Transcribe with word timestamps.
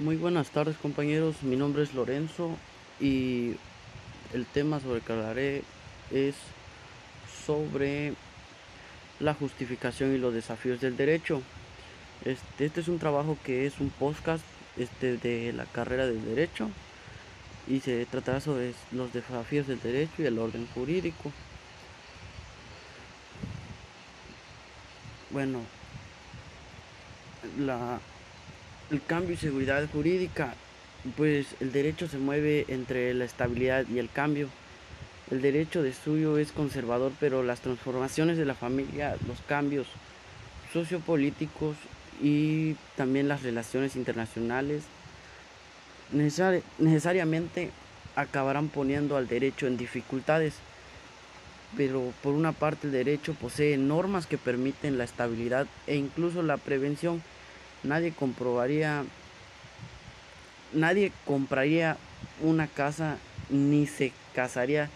Muy 0.00 0.16
buenas 0.16 0.48
tardes 0.48 0.78
compañeros, 0.78 1.42
mi 1.42 1.56
nombre 1.56 1.82
es 1.82 1.92
Lorenzo 1.92 2.56
y 3.00 3.56
el 4.32 4.46
tema 4.46 4.80
sobre 4.80 5.02
que 5.02 5.12
hablaré 5.12 5.62
es 6.10 6.36
sobre 7.44 8.14
la 9.18 9.34
justificación 9.34 10.14
y 10.14 10.18
los 10.18 10.32
desafíos 10.32 10.80
del 10.80 10.96
derecho. 10.96 11.42
Este, 12.24 12.64
este 12.64 12.80
es 12.80 12.88
un 12.88 12.98
trabajo 12.98 13.36
que 13.44 13.66
es 13.66 13.78
un 13.78 13.90
podcast 13.90 14.42
este, 14.78 15.18
de 15.18 15.52
la 15.52 15.66
carrera 15.66 16.06
del 16.06 16.24
derecho 16.24 16.70
y 17.68 17.80
se 17.80 18.06
tratará 18.06 18.40
sobre 18.40 18.72
los 18.92 19.12
desafíos 19.12 19.66
del 19.66 19.82
derecho 19.82 20.22
y 20.22 20.24
el 20.24 20.38
orden 20.38 20.66
jurídico. 20.74 21.30
Bueno, 25.28 25.60
la 27.58 28.00
el 28.90 29.02
cambio 29.02 29.34
y 29.34 29.38
seguridad 29.38 29.88
jurídica, 29.90 30.54
pues 31.16 31.46
el 31.60 31.72
derecho 31.72 32.08
se 32.08 32.18
mueve 32.18 32.64
entre 32.68 33.14
la 33.14 33.24
estabilidad 33.24 33.86
y 33.88 33.98
el 33.98 34.10
cambio. 34.10 34.48
El 35.30 35.42
derecho 35.42 35.82
de 35.82 35.92
suyo 35.92 36.38
es 36.38 36.52
conservador, 36.52 37.12
pero 37.20 37.42
las 37.42 37.60
transformaciones 37.60 38.36
de 38.36 38.44
la 38.44 38.54
familia, 38.54 39.16
los 39.28 39.40
cambios 39.42 39.86
sociopolíticos 40.72 41.76
y 42.20 42.74
también 42.96 43.28
las 43.28 43.42
relaciones 43.42 43.96
internacionales 43.96 44.82
necesariamente 46.78 47.70
acabarán 48.16 48.68
poniendo 48.68 49.16
al 49.16 49.28
derecho 49.28 49.66
en 49.66 49.76
dificultades. 49.76 50.54
Pero 51.76 52.12
por 52.22 52.34
una 52.34 52.50
parte 52.50 52.88
el 52.88 52.92
derecho 52.92 53.34
posee 53.34 53.78
normas 53.78 54.26
que 54.26 54.36
permiten 54.36 54.98
la 54.98 55.04
estabilidad 55.04 55.68
e 55.86 55.94
incluso 55.94 56.42
la 56.42 56.56
prevención 56.56 57.22
nadie 57.82 58.12
comprobaría, 58.12 59.04
nadie 60.72 61.12
compraría 61.26 61.96
una 62.42 62.66
casa 62.66 63.18
ni 63.48 63.86
se 63.86 64.12
casaría 64.34 64.88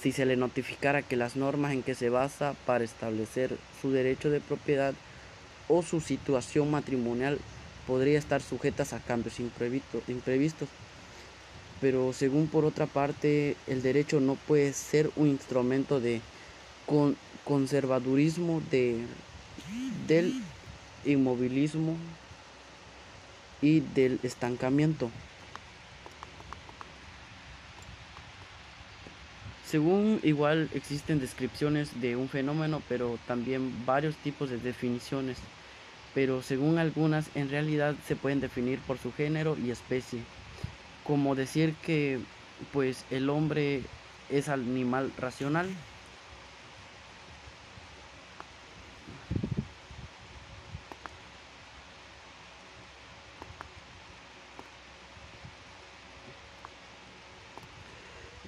si 0.00 0.12
se 0.12 0.24
le 0.24 0.36
notificara 0.36 1.02
que 1.02 1.16
las 1.16 1.36
normas 1.36 1.72
en 1.72 1.82
que 1.82 1.94
se 1.94 2.08
basa 2.08 2.54
para 2.64 2.84
establecer 2.84 3.56
su 3.80 3.90
derecho 3.90 4.30
de 4.30 4.40
propiedad 4.40 4.94
o 5.68 5.82
su 5.82 6.00
situación 6.00 6.70
matrimonial 6.70 7.38
podría 7.86 8.18
estar 8.18 8.40
sujetas 8.40 8.92
a 8.92 9.00
cambios 9.00 9.40
imprevistos. 9.40 10.68
Pero 11.80 12.12
según 12.12 12.46
por 12.48 12.64
otra 12.64 12.86
parte, 12.86 13.56
el 13.66 13.82
derecho 13.82 14.20
no 14.20 14.36
puede 14.36 14.72
ser 14.72 15.10
un 15.16 15.28
instrumento 15.28 16.00
de 16.00 16.20
conservadurismo 17.44 18.62
de, 18.70 19.04
del 20.06 20.42
inmovilismo 21.04 21.96
y 23.62 23.80
del 23.80 24.20
estancamiento. 24.22 25.10
Según 29.66 30.18
igual 30.24 30.68
existen 30.74 31.20
descripciones 31.20 32.00
de 32.00 32.16
un 32.16 32.28
fenómeno, 32.28 32.82
pero 32.88 33.18
también 33.28 33.72
varios 33.86 34.16
tipos 34.16 34.50
de 34.50 34.58
definiciones, 34.58 35.38
pero 36.12 36.42
según 36.42 36.78
algunas 36.78 37.30
en 37.36 37.50
realidad 37.50 37.94
se 38.06 38.16
pueden 38.16 38.40
definir 38.40 38.80
por 38.80 38.98
su 38.98 39.12
género 39.12 39.56
y 39.56 39.70
especie, 39.70 40.22
como 41.04 41.36
decir 41.36 41.74
que 41.82 42.18
pues 42.72 43.04
el 43.10 43.30
hombre 43.30 43.82
es 44.28 44.48
animal 44.48 45.12
racional 45.16 45.68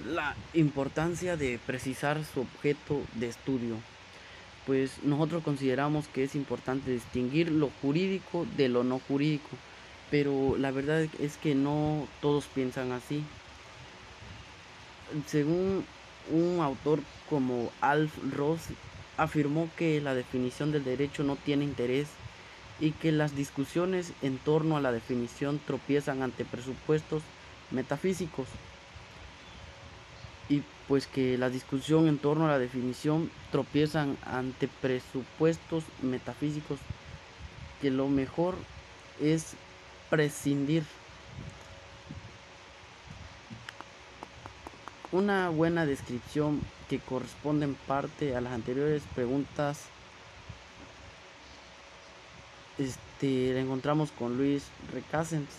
la 0.05 0.35
importancia 0.53 1.37
de 1.37 1.59
precisar 1.65 2.23
su 2.25 2.41
objeto 2.41 3.01
de 3.15 3.27
estudio. 3.27 3.75
Pues 4.65 5.03
nosotros 5.03 5.43
consideramos 5.43 6.07
que 6.07 6.23
es 6.23 6.35
importante 6.35 6.91
distinguir 6.91 7.51
lo 7.51 7.69
jurídico 7.81 8.45
de 8.57 8.69
lo 8.69 8.83
no 8.83 8.99
jurídico, 8.99 9.49
pero 10.09 10.55
la 10.57 10.71
verdad 10.71 11.07
es 11.19 11.37
que 11.37 11.55
no 11.55 12.07
todos 12.21 12.45
piensan 12.45 12.91
así. 12.91 13.23
Según 15.27 15.85
un 16.31 16.61
autor 16.61 17.01
como 17.29 17.71
Alf 17.81 18.13
Ross 18.31 18.61
afirmó 19.17 19.69
que 19.77 19.99
la 20.01 20.15
definición 20.15 20.71
del 20.71 20.83
derecho 20.83 21.23
no 21.23 21.35
tiene 21.35 21.65
interés 21.65 22.07
y 22.79 22.91
que 22.91 23.11
las 23.11 23.35
discusiones 23.35 24.13
en 24.21 24.37
torno 24.37 24.77
a 24.77 24.81
la 24.81 24.91
definición 24.91 25.59
tropiezan 25.65 26.23
ante 26.23 26.45
presupuestos 26.45 27.21
metafísicos 27.71 28.47
pues 30.87 31.07
que 31.07 31.37
la 31.37 31.49
discusión 31.49 32.07
en 32.07 32.17
torno 32.17 32.45
a 32.45 32.49
la 32.49 32.59
definición 32.59 33.31
tropiezan 33.51 34.17
ante 34.25 34.67
presupuestos 34.67 35.83
metafísicos 36.01 36.79
que 37.81 37.89
lo 37.91 38.07
mejor 38.07 38.55
es 39.21 39.55
prescindir. 40.09 40.83
Una 45.11 45.49
buena 45.49 45.85
descripción 45.85 46.61
que 46.89 46.99
corresponde 46.99 47.65
en 47.65 47.75
parte 47.75 48.35
a 48.35 48.41
las 48.41 48.53
anteriores 48.53 49.03
preguntas 49.13 49.87
este, 52.77 53.53
la 53.53 53.59
encontramos 53.59 54.11
con 54.11 54.37
Luis 54.37 54.65
Recasens, 54.91 55.49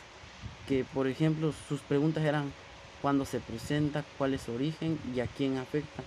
que 0.66 0.84
por 0.84 1.06
ejemplo 1.06 1.52
sus 1.68 1.80
preguntas 1.80 2.24
eran 2.24 2.52
cuándo 3.04 3.26
se 3.26 3.38
presenta, 3.38 4.02
cuál 4.16 4.32
es 4.32 4.40
su 4.40 4.52
origen 4.52 4.98
y 5.14 5.20
a 5.20 5.26
quién 5.26 5.58
afecta. 5.58 6.02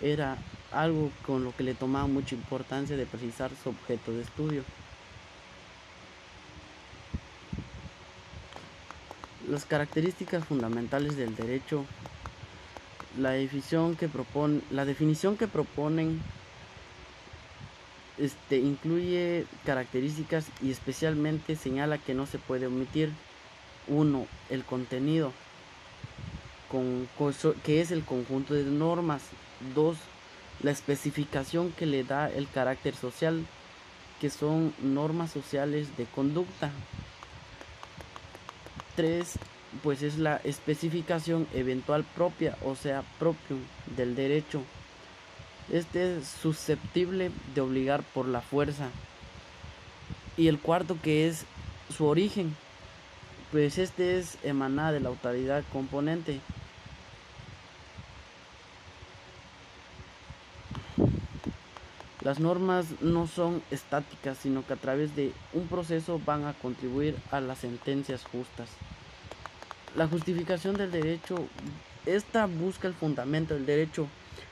Era 0.00 0.38
algo 0.72 1.10
con 1.26 1.44
lo 1.44 1.54
que 1.54 1.62
le 1.62 1.74
tomaba 1.74 2.06
mucha 2.06 2.34
importancia 2.34 2.96
de 2.96 3.04
precisar 3.04 3.50
su 3.62 3.68
objeto 3.68 4.10
de 4.10 4.22
estudio. 4.22 4.64
Las 9.46 9.66
características 9.66 10.42
fundamentales 10.46 11.18
del 11.18 11.36
derecho, 11.36 11.84
la 13.18 13.32
definición 13.32 13.94
que, 13.94 14.08
propone, 14.08 14.62
la 14.70 14.86
definición 14.86 15.36
que 15.36 15.48
proponen 15.48 16.22
este, 18.16 18.56
incluye 18.56 19.44
características 19.66 20.46
y 20.62 20.70
especialmente 20.70 21.56
señala 21.56 21.98
que 21.98 22.14
no 22.14 22.24
se 22.24 22.38
puede 22.38 22.68
omitir. 22.68 23.12
Uno, 23.86 24.26
El 24.48 24.64
contenido 24.64 25.34
con, 26.70 27.08
que 27.64 27.80
es 27.80 27.90
el 27.90 28.04
conjunto 28.04 28.54
de 28.54 28.64
normas. 28.64 29.22
Dos, 29.74 29.96
la 30.62 30.70
especificación 30.70 31.72
que 31.72 31.86
le 31.86 32.04
da 32.04 32.30
el 32.30 32.48
carácter 32.48 32.94
social, 32.94 33.44
que 34.20 34.30
son 34.30 34.72
normas 34.82 35.30
sociales 35.30 35.96
de 35.96 36.04
conducta. 36.04 36.70
Tres, 38.96 39.38
pues 39.82 40.02
es 40.02 40.18
la 40.18 40.36
especificación 40.44 41.46
eventual 41.54 42.04
propia, 42.04 42.56
o 42.64 42.74
sea, 42.74 43.02
propio 43.18 43.56
del 43.96 44.14
derecho. 44.14 44.62
Este 45.72 46.18
es 46.18 46.26
susceptible 46.26 47.30
de 47.54 47.60
obligar 47.60 48.02
por 48.02 48.26
la 48.26 48.40
fuerza. 48.40 48.88
Y 50.36 50.48
el 50.48 50.58
cuarto 50.58 50.96
que 51.00 51.28
es 51.28 51.44
su 51.96 52.06
origen, 52.06 52.56
pues 53.52 53.78
este 53.78 54.18
es 54.18 54.38
emanada 54.42 54.92
de 54.92 55.00
la 55.00 55.08
autoridad 55.08 55.64
componente. 55.72 56.40
Las 62.22 62.38
normas 62.38 62.86
no 63.00 63.26
son 63.26 63.62
estáticas, 63.70 64.36
sino 64.36 64.66
que 64.66 64.74
a 64.74 64.76
través 64.76 65.16
de 65.16 65.32
un 65.54 65.68
proceso 65.68 66.20
van 66.26 66.44
a 66.44 66.52
contribuir 66.52 67.16
a 67.30 67.40
las 67.40 67.58
sentencias 67.58 68.24
justas. 68.24 68.68
La 69.96 70.06
justificación 70.06 70.76
del 70.76 70.90
derecho, 70.90 71.36
esta 72.04 72.44
busca 72.46 72.88
el 72.88 72.94
fundamento 72.94 73.54
del 73.54 73.64
derecho, 73.64 74.06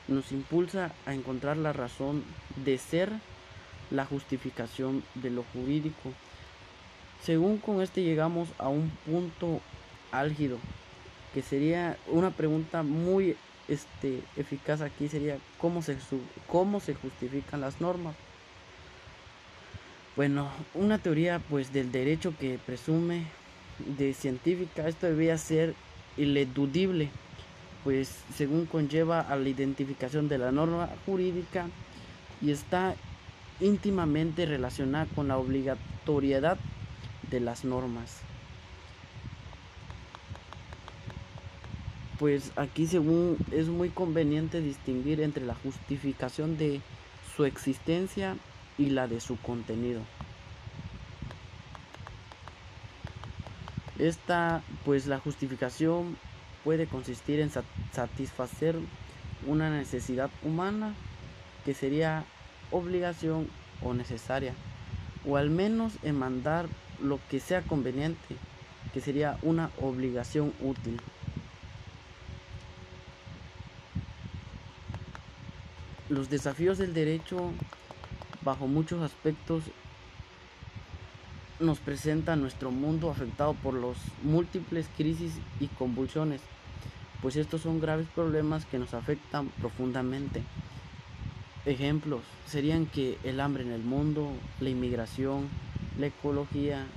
nos 0.07 0.31
impulsa 0.31 0.91
a 1.05 1.13
encontrar 1.13 1.57
la 1.57 1.71
razón 1.71 2.23
de 2.55 2.79
ser 2.79 3.11
la 3.91 4.05
justificación 4.05 5.03
de 5.13 5.29
lo 5.29 5.43
jurídico. 5.53 6.11
Según 7.23 7.59
con 7.59 7.81
este 7.81 8.01
llegamos 8.01 8.49
a 8.57 8.69
un 8.69 8.89
punto 9.05 9.61
álgido, 10.11 10.57
que 11.35 11.43
sería 11.43 11.97
una 12.07 12.31
pregunta 12.31 12.81
muy 12.81 13.37
este, 13.69 14.21
eficaz 14.35 14.81
aquí 14.81 15.07
sería 15.07 15.37
cómo 15.59 15.81
se, 15.81 15.97
cómo 16.47 16.79
se 16.79 16.95
justifican 16.95 17.61
las 17.61 17.79
normas. 17.79 18.15
Bueno, 20.15 20.49
una 20.73 20.97
teoría 20.97 21.39
pues 21.39 21.71
del 21.71 21.91
derecho 21.91 22.33
que 22.37 22.59
presume 22.65 23.27
de 23.97 24.13
científica, 24.13 24.87
esto 24.87 25.07
debía 25.07 25.37
ser 25.37 25.75
iledudible, 26.17 27.09
pues 27.83 28.23
según 28.35 28.65
conlleva 28.65 29.21
a 29.21 29.35
la 29.37 29.47
identificación 29.47 30.27
de 30.27 30.37
la 30.37 30.51
norma 30.51 30.89
jurídica 31.05 31.67
y 32.41 32.51
está 32.51 32.95
íntimamente 33.61 34.45
relacionada 34.45 35.05
con 35.15 35.29
la 35.29 35.37
obligatoriedad 35.37 36.57
de 37.29 37.39
las 37.39 37.63
normas. 37.63 38.28
Pues 42.19 42.51
aquí 42.57 42.85
según 42.85 43.37
es 43.51 43.67
muy 43.67 43.89
conveniente 43.89 44.59
distinguir 44.59 45.21
entre 45.21 45.45
la 45.45 45.55
justificación 45.55 46.57
de 46.57 46.81
su 47.35 47.45
existencia 47.45 48.35
y 48.77 48.89
la 48.89 49.07
de 49.07 49.21
su 49.21 49.37
contenido. 49.39 50.01
Esta, 53.97 54.61
pues 54.83 55.07
la 55.07 55.19
justificación 55.19 56.17
puede 56.65 56.87
consistir 56.87 57.39
en 57.39 57.51
satisfacer 57.93 58.75
una 59.47 59.69
necesidad 59.69 60.29
humana 60.43 60.93
que 61.63 61.73
sería 61.73 62.25
obligación 62.71 63.47
o 63.81 63.93
necesaria, 63.93 64.53
o 65.25 65.37
al 65.37 65.49
menos 65.49 65.93
en 66.03 66.19
mandar 66.19 66.67
lo 67.01 67.19
que 67.29 67.39
sea 67.39 67.61
conveniente, 67.61 68.35
que 68.93 68.99
sería 68.99 69.37
una 69.41 69.69
obligación 69.81 70.53
útil. 70.61 70.99
Los 76.09 76.31
desafíos 76.31 76.79
del 76.79 76.95
derecho, 76.95 77.51
bajo 78.41 78.65
muchos 78.65 79.03
aspectos, 79.03 79.61
nos 81.59 81.77
presenta 81.77 82.35
nuestro 82.35 82.71
mundo 82.71 83.11
afectado 83.11 83.53
por 83.53 83.75
los 83.75 83.95
múltiples 84.23 84.87
crisis 84.97 85.33
y 85.59 85.67
convulsiones, 85.67 86.41
pues 87.21 87.35
estos 87.35 87.61
son 87.61 87.79
graves 87.79 88.07
problemas 88.15 88.65
que 88.65 88.79
nos 88.79 88.95
afectan 88.95 89.49
profundamente. 89.59 90.41
Ejemplos 91.67 92.21
serían 92.47 92.87
que 92.87 93.19
el 93.23 93.39
hambre 93.39 93.61
en 93.61 93.71
el 93.71 93.83
mundo, 93.83 94.31
la 94.59 94.69
inmigración, 94.69 95.47
la 95.99 96.07
ecología, 96.07 96.87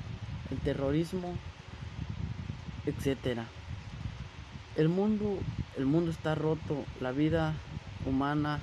el 0.50 0.56
terrorismo, 0.58 1.36
etc. 2.86 3.40
El 4.76 4.88
mundo, 4.88 5.38
el 5.76 5.84
mundo 5.84 6.10
está 6.10 6.34
roto, 6.34 6.86
la 6.98 7.12
vida 7.12 7.52
humana 8.06 8.58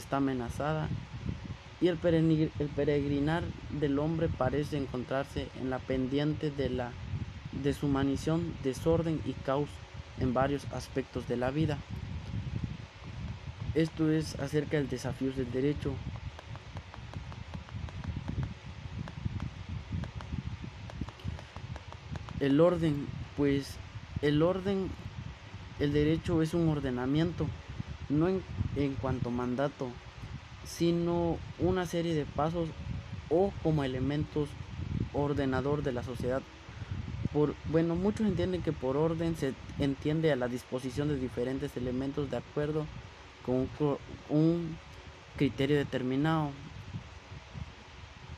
está 0.00 0.16
amenazada 0.16 0.88
y 1.80 1.88
el 1.88 1.96
peregrinar 1.96 3.44
del 3.70 3.98
hombre 3.98 4.28
parece 4.28 4.76
encontrarse 4.76 5.48
en 5.60 5.70
la 5.70 5.78
pendiente 5.78 6.50
de 6.50 6.68
la 6.68 6.90
deshumanización, 7.62 8.54
desorden 8.62 9.20
y 9.24 9.32
caos 9.32 9.68
en 10.18 10.34
varios 10.34 10.66
aspectos 10.72 11.26
de 11.28 11.36
la 11.36 11.50
vida. 11.50 11.78
Esto 13.74 14.10
es 14.10 14.38
acerca 14.40 14.76
del 14.76 14.88
desafío 14.88 15.32
del 15.32 15.50
derecho. 15.50 15.94
El 22.40 22.60
orden, 22.60 23.06
pues 23.36 23.76
el 24.22 24.42
orden, 24.42 24.90
el 25.78 25.92
derecho 25.92 26.42
es 26.42 26.52
un 26.52 26.68
ordenamiento, 26.68 27.46
no 28.10 28.28
en, 28.28 28.42
en 28.76 28.94
cuanto 28.94 29.30
mandato, 29.30 29.88
sino 30.64 31.38
una 31.58 31.86
serie 31.86 32.14
de 32.14 32.26
pasos 32.26 32.68
o 33.30 33.52
como 33.62 33.84
elementos 33.84 34.48
ordenador 35.12 35.82
de 35.82 35.92
la 35.92 36.02
sociedad. 36.02 36.42
Por, 37.32 37.54
bueno, 37.66 37.94
muchos 37.94 38.26
entienden 38.26 38.62
que 38.62 38.72
por 38.72 38.96
orden 38.96 39.36
se 39.36 39.54
entiende 39.78 40.32
a 40.32 40.36
la 40.36 40.48
disposición 40.48 41.08
de 41.08 41.16
diferentes 41.16 41.76
elementos 41.76 42.30
de 42.30 42.38
acuerdo 42.38 42.86
con 43.46 43.68
un, 44.28 44.76
criterio 45.36 45.76
determinado. 45.76 46.50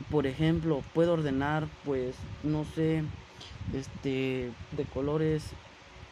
Por 0.09 0.27
ejemplo, 0.27 0.83
puedo 0.93 1.13
ordenar, 1.13 1.67
pues, 1.83 2.15
no 2.43 2.65
sé, 2.75 3.03
este, 3.73 4.51
de 4.71 4.85
colores 4.93 5.43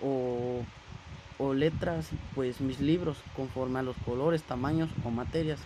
o, 0.02 0.66
o 1.42 1.56
letras, 1.56 2.10
pues 2.36 2.62
mis 2.62 2.80
libros 2.80 3.18
conforme 3.36 3.80
a 3.80 3.84
los 3.84 3.98
colores, 4.06 4.44
tamaños 4.44 4.90
o 5.04 5.10
materias. 5.10 5.60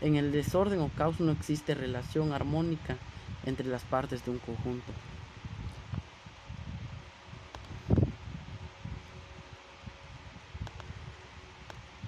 En 0.00 0.16
el 0.16 0.32
desorden 0.32 0.80
o 0.80 0.88
caos 0.88 1.20
no 1.20 1.32
existe 1.32 1.74
relación 1.74 2.32
armónica 2.32 2.96
entre 3.44 3.66
las 3.66 3.82
partes 3.82 4.24
de 4.24 4.30
un 4.30 4.38
conjunto. 4.38 4.90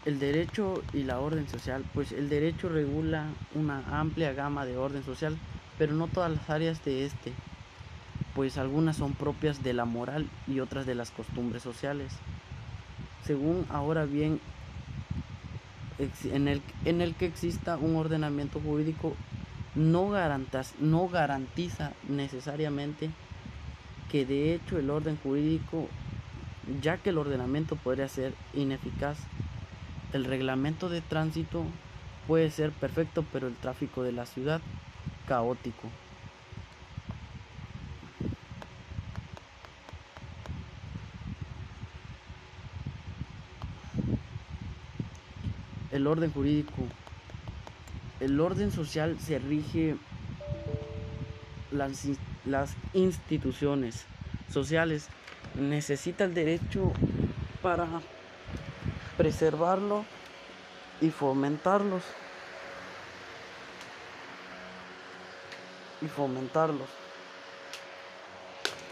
El 0.06 0.19
derecho 0.19 0.82
y 0.94 1.02
la 1.02 1.19
orden 1.19 1.49
social, 1.49 1.85
pues 1.93 2.12
el 2.12 2.31
derecho 2.31 2.69
regula 2.70 3.26
una 3.55 3.82
amplia 4.00 4.32
gama 4.32 4.64
de 4.64 4.79
orden 4.79 5.05
social, 5.05 5.37
pero 5.79 5.93
no 5.93 6.06
todas 6.06 6.31
las 6.31 6.49
áreas 6.49 6.82
de 6.85 7.05
este, 7.05 7.32
pues 8.35 8.56
algunas 8.56 8.97
son 8.97 9.12
propias 9.12 9.62
de 9.62 9.75
la 9.75 9.85
moral 9.85 10.29
y 10.47 10.61
otras 10.61 10.87
de 10.87 10.94
las 10.94 11.11
costumbres 11.11 11.62
sociales. 11.62 12.12
Según 13.26 13.67
ahora 13.70 14.05
bien 14.05 14.40
en 16.25 16.49
el, 16.49 16.62
en 16.84 17.00
el 17.00 17.14
que 17.14 17.26
exista 17.26 17.76
un 17.76 17.96
ordenamiento 17.96 18.61
jurídico 18.61 19.17
no, 19.75 20.11
no 20.81 21.08
garantiza 21.08 21.93
necesariamente 22.08 23.11
que 24.11 24.25
de 24.25 24.55
hecho 24.55 24.78
el 24.78 24.90
orden 24.90 25.19
jurídico, 25.23 25.88
ya 26.81 26.99
que 26.99 27.11
el 27.11 27.19
ordenamiento 27.19 27.76
podría 27.76 28.08
ser 28.08 28.34
ineficaz, 28.55 29.19
el 30.12 30.25
reglamento 30.25 30.88
de 30.88 31.00
tránsito 31.00 31.64
puede 32.26 32.50
ser 32.50 32.70
perfecto, 32.70 33.25
pero 33.32 33.49
el 33.49 33.55
tráfico 33.55 34.02
de 34.02 34.12
la 34.12 34.26
ciudad 34.26 34.61
caótico. 35.26 35.88
El 46.06 46.12
orden 46.12 46.32
jurídico. 46.32 46.82
El 48.20 48.41
orden 48.41 48.70
social 48.70 49.19
se 49.19 49.41
rige 49.41 49.97
las, 51.73 52.05
las 52.44 52.76
instituciones 52.93 54.05
sociales. 54.49 55.08
Necesita 55.56 56.23
el 56.23 56.32
derecho 56.32 56.93
para 57.61 57.88
preservarlo 59.17 60.05
y 61.00 61.11
fomentarlos. 61.11 62.05
Y 66.02 66.06
fomentarlos. 66.06 66.88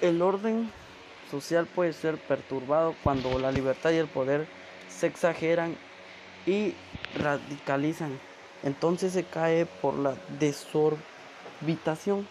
El 0.01 0.21
orden 0.21 0.69
social 1.31 1.67
puede 1.67 1.93
ser 1.93 2.17
perturbado 2.19 2.97
cuando 3.05 3.39
la 3.39 3.53
libertad 3.53 3.93
y 3.93 3.99
el 3.99 4.09
poder 4.09 4.49
se 4.89 5.07
exageran 5.07 5.77
y 6.47 6.75
radicalizan. 7.19 8.19
Entonces 8.63 9.13
se 9.13 9.25
cae 9.25 9.67
por 9.67 9.95
la 9.95 10.17
desorbitación, 10.39 12.27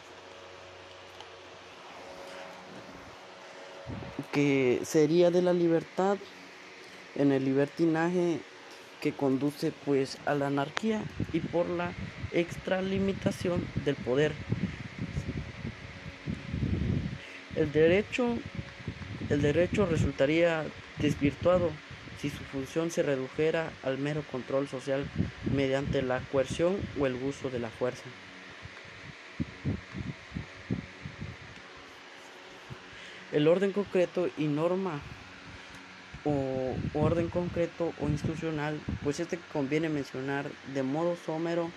que 4.32 4.82
sería 4.84 5.30
de 5.30 5.44
la 5.44 5.54
libertad 5.54 6.18
en 7.16 7.32
el 7.32 7.46
libertinaje 7.46 8.40
que 9.00 9.12
conduce 9.12 9.72
pues 9.86 10.18
a 10.26 10.34
la 10.34 10.48
anarquía 10.48 11.04
y 11.34 11.40
por 11.40 11.70
la 11.70 11.92
extralimitación 12.32 13.68
del 13.86 13.96
poder. 13.96 14.34
El 17.56 17.72
derecho, 17.72 18.38
el 19.30 19.42
derecho 19.42 19.86
resultaría 19.86 20.64
desvirtuado 20.98 21.70
si 22.24 22.30
su 22.30 22.42
función 22.46 22.90
se 22.90 23.04
redujera 23.04 23.74
al 23.84 23.98
mero 23.98 24.24
control 24.32 24.70
social 24.70 25.06
mediante 25.54 26.02
la 26.02 26.22
coerción 26.32 26.78
o 26.98 27.06
el 27.06 27.16
uso 27.16 27.50
de 27.50 27.60
la 27.60 27.70
fuerza. 27.70 28.06
El 33.34 33.46
orden 33.50 33.74
concreto 33.74 34.30
y 34.38 34.46
norma 34.46 35.02
o 36.24 36.78
orden 36.94 37.28
concreto 37.28 37.92
o 38.00 38.08
institucional, 38.08 38.80
pues 39.04 39.20
este 39.20 39.38
conviene 39.52 39.90
mencionar 39.90 40.50
de 40.74 40.82
modo 40.82 41.18
somero 41.26 41.70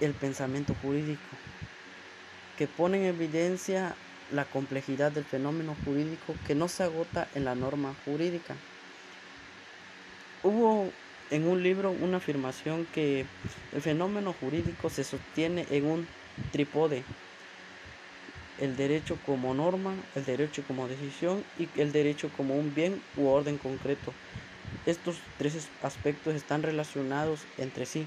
el 0.00 0.12
pensamiento 0.12 0.74
jurídico, 0.82 1.22
que 2.58 2.66
pone 2.66 2.98
en 2.98 3.04
evidencia 3.04 3.94
la 4.32 4.44
complejidad 4.44 5.12
del 5.12 5.24
fenómeno 5.24 5.74
jurídico 5.82 6.34
que 6.46 6.54
no 6.54 6.68
se 6.68 6.82
agota 6.82 7.26
en 7.34 7.46
la 7.46 7.54
norma 7.54 7.94
jurídica. 8.04 8.54
Hubo 10.42 10.90
en 11.30 11.46
un 11.46 11.62
libro 11.62 11.90
una 11.90 12.18
afirmación 12.18 12.86
que 12.86 13.26
el 13.72 13.80
fenómeno 13.80 14.32
jurídico 14.32 14.90
se 14.90 15.04
sostiene 15.04 15.66
en 15.70 15.86
un 15.86 16.08
trípode, 16.50 17.04
el 18.58 18.76
derecho 18.76 19.18
como 19.24 19.54
norma, 19.54 19.94
el 20.14 20.24
derecho 20.24 20.62
como 20.66 20.88
decisión 20.88 21.44
y 21.58 21.68
el 21.76 21.92
derecho 21.92 22.30
como 22.36 22.56
un 22.56 22.74
bien 22.74 23.02
u 23.16 23.28
orden 23.28 23.58
concreto. 23.58 24.12
Estos 24.86 25.20
tres 25.38 25.68
aspectos 25.82 26.34
están 26.34 26.62
relacionados 26.62 27.40
entre 27.58 27.86
sí. 27.86 28.06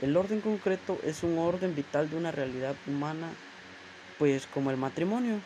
El 0.00 0.16
orden 0.16 0.40
concreto 0.40 0.98
es 1.04 1.22
un 1.22 1.38
orden 1.38 1.74
vital 1.74 2.10
de 2.10 2.16
una 2.16 2.32
realidad 2.32 2.74
humana, 2.86 3.28
pues 4.18 4.46
como 4.46 4.70
el 4.70 4.76
matrimonio. 4.76 5.40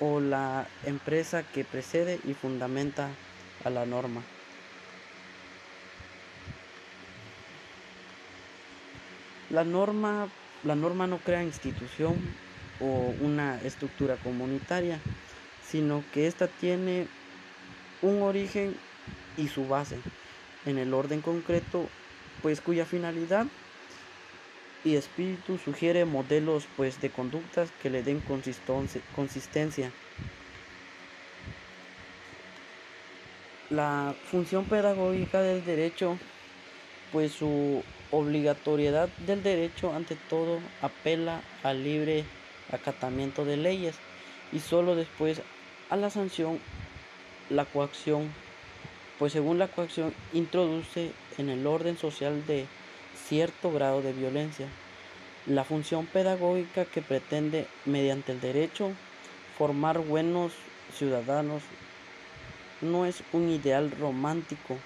o 0.00 0.20
la 0.20 0.66
empresa 0.84 1.44
que 1.44 1.64
precede 1.64 2.18
y 2.24 2.34
fundamenta 2.34 3.10
a 3.64 3.70
la 3.70 3.86
norma. 3.86 4.22
La 9.54 9.62
norma, 9.62 10.28
la 10.64 10.74
norma 10.74 11.06
no 11.06 11.18
crea 11.18 11.44
institución 11.44 12.16
o 12.80 13.14
una 13.20 13.56
estructura 13.62 14.16
comunitaria, 14.16 14.98
sino 15.70 16.02
que 16.12 16.26
ésta 16.26 16.48
tiene 16.48 17.06
un 18.02 18.20
origen 18.22 18.74
y 19.36 19.46
su 19.46 19.68
base 19.68 19.98
en 20.66 20.78
el 20.78 20.92
orden 20.92 21.20
concreto, 21.20 21.86
pues 22.42 22.60
cuya 22.60 22.84
finalidad 22.84 23.46
y 24.84 24.96
espíritu 24.96 25.56
sugiere 25.56 26.04
modelos 26.04 26.66
pues 26.76 27.00
de 27.00 27.10
conductas 27.10 27.70
que 27.80 27.90
le 27.90 28.02
den 28.02 28.20
consistencia. 29.14 29.92
La 33.70 34.16
función 34.32 34.64
pedagógica 34.64 35.42
del 35.42 35.64
derecho, 35.64 36.18
pues 37.12 37.30
su 37.30 37.84
obligatoriedad 38.14 39.08
del 39.26 39.42
derecho 39.42 39.92
ante 39.92 40.14
todo 40.14 40.60
apela 40.82 41.42
al 41.62 41.82
libre 41.82 42.24
acatamiento 42.70 43.44
de 43.44 43.56
leyes 43.56 43.96
y 44.52 44.60
solo 44.60 44.94
después 44.94 45.42
a 45.90 45.96
la 45.96 46.10
sanción, 46.10 46.60
la 47.50 47.64
coacción, 47.64 48.32
pues 49.18 49.32
según 49.32 49.58
la 49.58 49.68
coacción 49.68 50.14
introduce 50.32 51.10
en 51.38 51.48
el 51.48 51.66
orden 51.66 51.98
social 51.98 52.46
de 52.46 52.66
cierto 53.28 53.72
grado 53.72 54.00
de 54.00 54.12
violencia. 54.12 54.68
La 55.46 55.64
función 55.64 56.06
pedagógica 56.06 56.84
que 56.84 57.02
pretende, 57.02 57.66
mediante 57.84 58.32
el 58.32 58.40
derecho, 58.40 58.92
formar 59.58 59.98
buenos 59.98 60.52
ciudadanos 60.96 61.62
no 62.80 63.06
es 63.06 63.22
un 63.32 63.50
ideal 63.50 63.90
romántico 63.90 64.78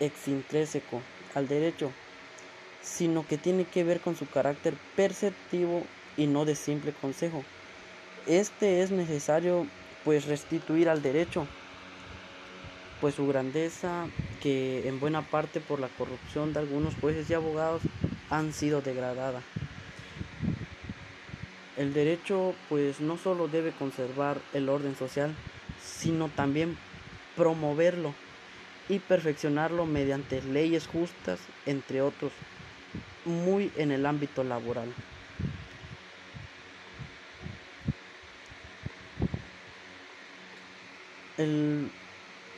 exintrínseco 0.00 1.02
al 1.34 1.48
derecho, 1.48 1.90
sino 2.82 3.26
que 3.26 3.38
tiene 3.38 3.64
que 3.64 3.84
ver 3.84 4.00
con 4.00 4.16
su 4.16 4.26
carácter 4.28 4.74
perceptivo 4.96 5.84
y 6.16 6.26
no 6.26 6.44
de 6.44 6.54
simple 6.54 6.92
consejo. 6.92 7.44
Este 8.26 8.82
es 8.82 8.90
necesario 8.90 9.66
pues 10.04 10.26
restituir 10.26 10.88
al 10.88 11.02
derecho 11.02 11.46
pues 13.00 13.14
su 13.14 13.26
grandeza 13.26 14.06
que 14.42 14.88
en 14.88 15.00
buena 15.00 15.22
parte 15.22 15.60
por 15.60 15.80
la 15.80 15.88
corrupción 15.88 16.52
de 16.52 16.60
algunos 16.60 16.94
jueces 16.96 17.30
y 17.30 17.34
abogados 17.34 17.82
han 18.30 18.52
sido 18.52 18.80
degradada. 18.80 19.40
El 21.76 21.94
derecho 21.94 22.54
pues 22.68 23.00
no 23.00 23.16
solo 23.16 23.46
debe 23.46 23.70
conservar 23.70 24.38
el 24.52 24.68
orden 24.68 24.96
social, 24.96 25.34
sino 25.80 26.28
también 26.28 26.76
promoverlo 27.36 28.14
y 28.88 28.98
perfeccionarlo 28.98 29.86
mediante 29.86 30.42
leyes 30.42 30.86
justas, 30.86 31.40
entre 31.66 32.00
otros, 32.00 32.32
muy 33.24 33.70
en 33.76 33.92
el 33.92 34.06
ámbito 34.06 34.44
laboral. 34.44 34.92
El 41.36 41.90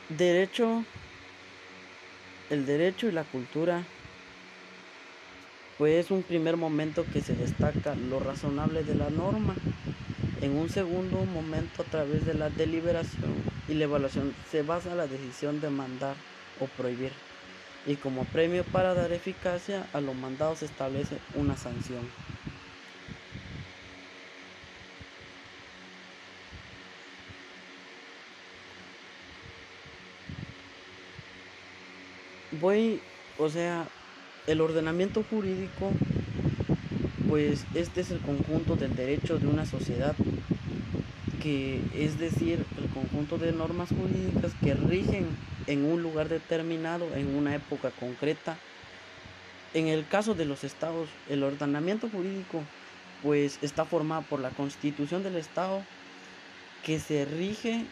derecho, 0.09 0.83
el 2.49 2.65
derecho 2.65 3.07
y 3.07 3.11
la 3.11 3.23
cultura, 3.23 3.83
pues 5.77 6.05
es 6.05 6.11
un 6.11 6.23
primer 6.23 6.57
momento 6.57 7.05
que 7.11 7.21
se 7.21 7.35
destaca 7.35 7.95
lo 7.95 8.19
razonable 8.19 8.83
de 8.83 8.95
la 8.95 9.09
norma. 9.09 9.55
En 10.41 10.57
un 10.57 10.69
segundo 10.69 11.23
momento, 11.25 11.83
a 11.83 11.85
través 11.85 12.25
de 12.25 12.33
la 12.33 12.49
deliberación 12.49 13.50
y 13.67 13.73
la 13.75 13.85
evaluación, 13.85 14.33
se 14.49 14.63
basa 14.63 14.95
la 14.95 15.07
decisión 15.07 15.61
de 15.61 15.69
mandar 15.69 16.15
o 16.59 16.67
prohibir. 16.67 17.11
Y 17.87 17.95
como 17.95 18.25
premio 18.25 18.63
para 18.63 18.93
dar 18.93 19.11
eficacia 19.11 19.87
a 19.93 20.01
los 20.01 20.15
mandados 20.15 20.59
se 20.59 20.65
establece 20.65 21.17
una 21.35 21.57
sanción. 21.57 22.03
voy, 32.61 32.99
o 33.39 33.49
sea, 33.49 33.87
el 34.47 34.61
ordenamiento 34.61 35.23
jurídico, 35.29 35.91
pues 37.29 37.65
este 37.73 38.01
es 38.01 38.11
el 38.11 38.19
conjunto 38.19 38.75
del 38.75 38.95
derecho 38.95 39.37
de 39.39 39.47
una 39.47 39.65
sociedad, 39.65 40.15
que 41.41 41.81
es 41.95 42.19
decir, 42.19 42.65
el 42.77 42.89
conjunto 42.89 43.37
de 43.37 43.51
normas 43.51 43.89
jurídicas 43.89 44.53
que 44.63 44.73
rigen 44.73 45.27
en 45.67 45.85
un 45.85 46.01
lugar 46.01 46.29
determinado, 46.29 47.07
en 47.15 47.35
una 47.35 47.55
época 47.55 47.91
concreta. 47.91 48.57
En 49.73 49.87
el 49.87 50.07
caso 50.07 50.33
de 50.33 50.45
los 50.45 50.63
estados, 50.63 51.09
el 51.29 51.43
ordenamiento 51.43 52.09
jurídico 52.09 52.61
pues 53.23 53.59
está 53.61 53.85
formado 53.85 54.23
por 54.23 54.39
la 54.39 54.49
constitución 54.49 55.23
del 55.23 55.35
estado 55.35 55.83
que 56.83 56.99
se 56.99 57.25
rige 57.25 57.85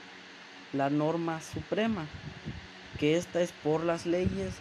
la 0.74 0.90
norma 0.90 1.42
suprema 1.42 2.08
que 3.00 3.16
esta 3.16 3.42
es 3.42 3.54
por 3.64 3.84
las 3.84 4.06
leyes, 4.06 4.56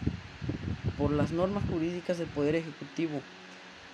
por 0.97 1.11
las 1.11 1.31
normas 1.31 1.63
jurídicas 1.69 2.17
del 2.17 2.27
Poder 2.27 2.55
Ejecutivo, 2.55 3.21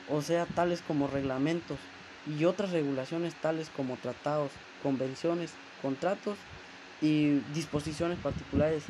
o 0.09 0.21
sea, 0.21 0.45
tales 0.45 0.81
como 0.87 1.07
reglamentos 1.07 1.79
y 2.27 2.45
otras 2.45 2.71
regulaciones 2.71 3.33
tales 3.35 3.71
como 3.75 3.97
tratados, 3.97 4.51
convenciones, 4.83 5.51
contratos 5.81 6.37
y 7.01 7.39
disposiciones 7.53 8.17
particulares. 8.19 8.83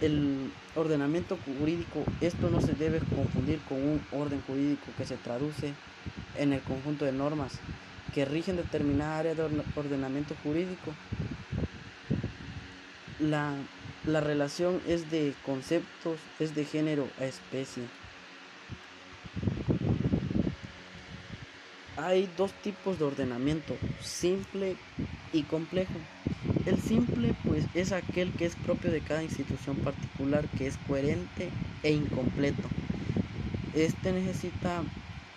El 0.00 0.52
ordenamiento 0.74 1.38
jurídico, 1.44 2.04
esto 2.20 2.50
no 2.50 2.60
se 2.60 2.72
debe 2.72 2.98
confundir 2.98 3.60
con 3.68 3.78
un 3.78 4.02
orden 4.12 4.42
jurídico 4.46 4.86
que 4.98 5.06
se 5.06 5.16
traduce 5.16 5.72
en 6.36 6.52
el 6.52 6.60
conjunto 6.60 7.04
de 7.04 7.12
normas 7.12 7.52
que 8.14 8.24
rigen 8.24 8.56
determinada 8.56 9.18
área 9.18 9.34
de 9.34 9.62
ordenamiento 9.74 10.34
jurídico. 10.42 10.94
La 13.18 13.56
la 14.06 14.20
relación 14.20 14.80
es 14.86 15.10
de 15.10 15.34
conceptos, 15.44 16.20
es 16.38 16.54
de 16.54 16.64
género 16.64 17.08
a 17.18 17.24
especie. 17.24 17.82
Hay 21.96 22.28
dos 22.36 22.52
tipos 22.52 22.98
de 22.98 23.06
ordenamiento, 23.06 23.74
simple 24.02 24.76
y 25.32 25.44
complejo. 25.44 25.94
El 26.66 26.78
simple 26.78 27.34
pues 27.42 27.64
es 27.74 27.92
aquel 27.92 28.32
que 28.32 28.44
es 28.44 28.54
propio 28.54 28.90
de 28.90 29.00
cada 29.00 29.22
institución 29.22 29.76
particular, 29.76 30.46
que 30.58 30.66
es 30.66 30.76
coherente 30.86 31.48
e 31.82 31.92
incompleto. 31.92 32.68
Este 33.74 34.12
necesita 34.12 34.82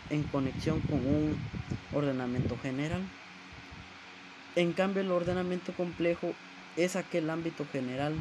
en 0.10 0.24
conexión 0.24 0.82
con 0.82 1.00
un 1.00 1.38
ordenamiento 1.94 2.58
general. 2.62 3.02
En 4.58 4.74
cambio 4.74 5.02
el 5.02 5.12
ordenamiento 5.12 5.72
complejo 5.74 6.34
es 6.76 6.98
aquel 6.98 7.30
ámbito 7.30 7.66
general 7.72 8.16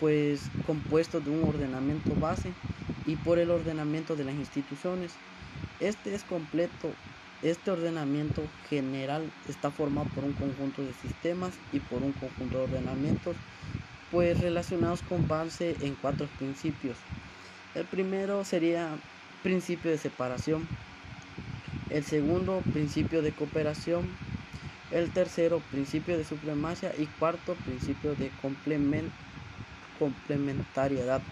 pues 0.00 0.42
compuesto 0.66 1.20
de 1.20 1.30
un 1.30 1.48
ordenamiento 1.48 2.14
base 2.16 2.52
y 3.06 3.16
por 3.16 3.38
el 3.38 3.50
ordenamiento 3.50 4.16
de 4.16 4.24
las 4.24 4.34
instituciones. 4.34 5.12
Este 5.80 6.14
es 6.14 6.24
completo. 6.24 6.92
Este 7.42 7.70
ordenamiento 7.70 8.42
general 8.68 9.30
está 9.48 9.70
formado 9.70 10.08
por 10.12 10.24
un 10.24 10.32
conjunto 10.32 10.82
de 10.82 10.92
sistemas 10.92 11.54
y 11.70 11.78
por 11.78 12.02
un 12.02 12.12
conjunto 12.12 12.58
de 12.58 12.64
ordenamientos, 12.64 13.36
pues 14.10 14.40
relacionados 14.40 15.02
con 15.02 15.28
base 15.28 15.76
en 15.80 15.94
cuatro 15.94 16.26
principios. 16.38 16.96
El 17.76 17.84
primero 17.84 18.42
sería 18.44 18.88
principio 19.44 19.92
de 19.92 19.98
separación, 19.98 20.68
el 21.90 22.02
segundo 22.02 22.64
principio 22.72 23.22
de 23.22 23.30
cooperación, 23.30 24.16
el 24.90 25.08
tercero 25.10 25.60
principio 25.70 26.18
de 26.18 26.24
supremacia 26.24 26.92
y 26.98 27.06
cuarto 27.06 27.54
principio 27.64 28.16
de 28.16 28.32
complementariedad. 30.00 31.22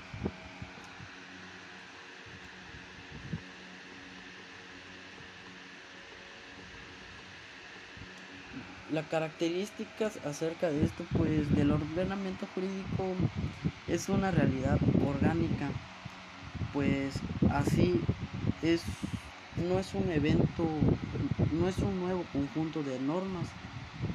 Las 8.97 9.09
características 9.09 10.17
acerca 10.25 10.71
de 10.71 10.83
esto, 10.83 11.05
pues 11.15 11.53
del 11.53 11.71
ordenamiento 11.71 12.47
jurídico 12.47 13.15
es 13.87 14.09
una 14.09 14.31
realidad 14.31 14.81
orgánica, 14.97 15.75
pues 16.73 17.23
así 17.47 18.09
es, 18.63 18.87
no 19.59 19.79
es 19.81 19.95
un 19.95 20.11
evento, 20.11 20.99
no 21.51 21.69
es 21.69 21.85
un 21.85 22.01
nuevo 22.01 22.25
conjunto 22.31 22.85
de 22.85 22.99
normas, 22.99 23.59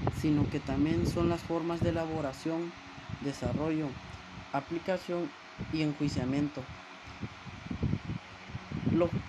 sino 0.09 0.49
que 0.49 0.59
también 0.59 1.05
son 1.05 1.29
las 1.29 1.43
formas 1.43 1.83
de 1.83 1.89
elaboración, 1.89 2.73
desarrollo, 3.19 3.89
aplicación 4.51 5.29
y 5.71 5.83
enjuiciamiento. 5.83 6.65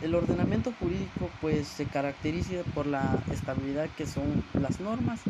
El 0.03 0.15
ordenamiento 0.15 0.73
jurídico 0.79 1.31
pues 1.41 1.69
se 1.69 1.87
caracteriza 1.87 2.63
por 2.75 2.87
la 2.87 3.19
estabilidad 3.31 3.89
que 3.97 4.07
son 4.07 4.45
las 4.55 4.81
normas 4.81 5.21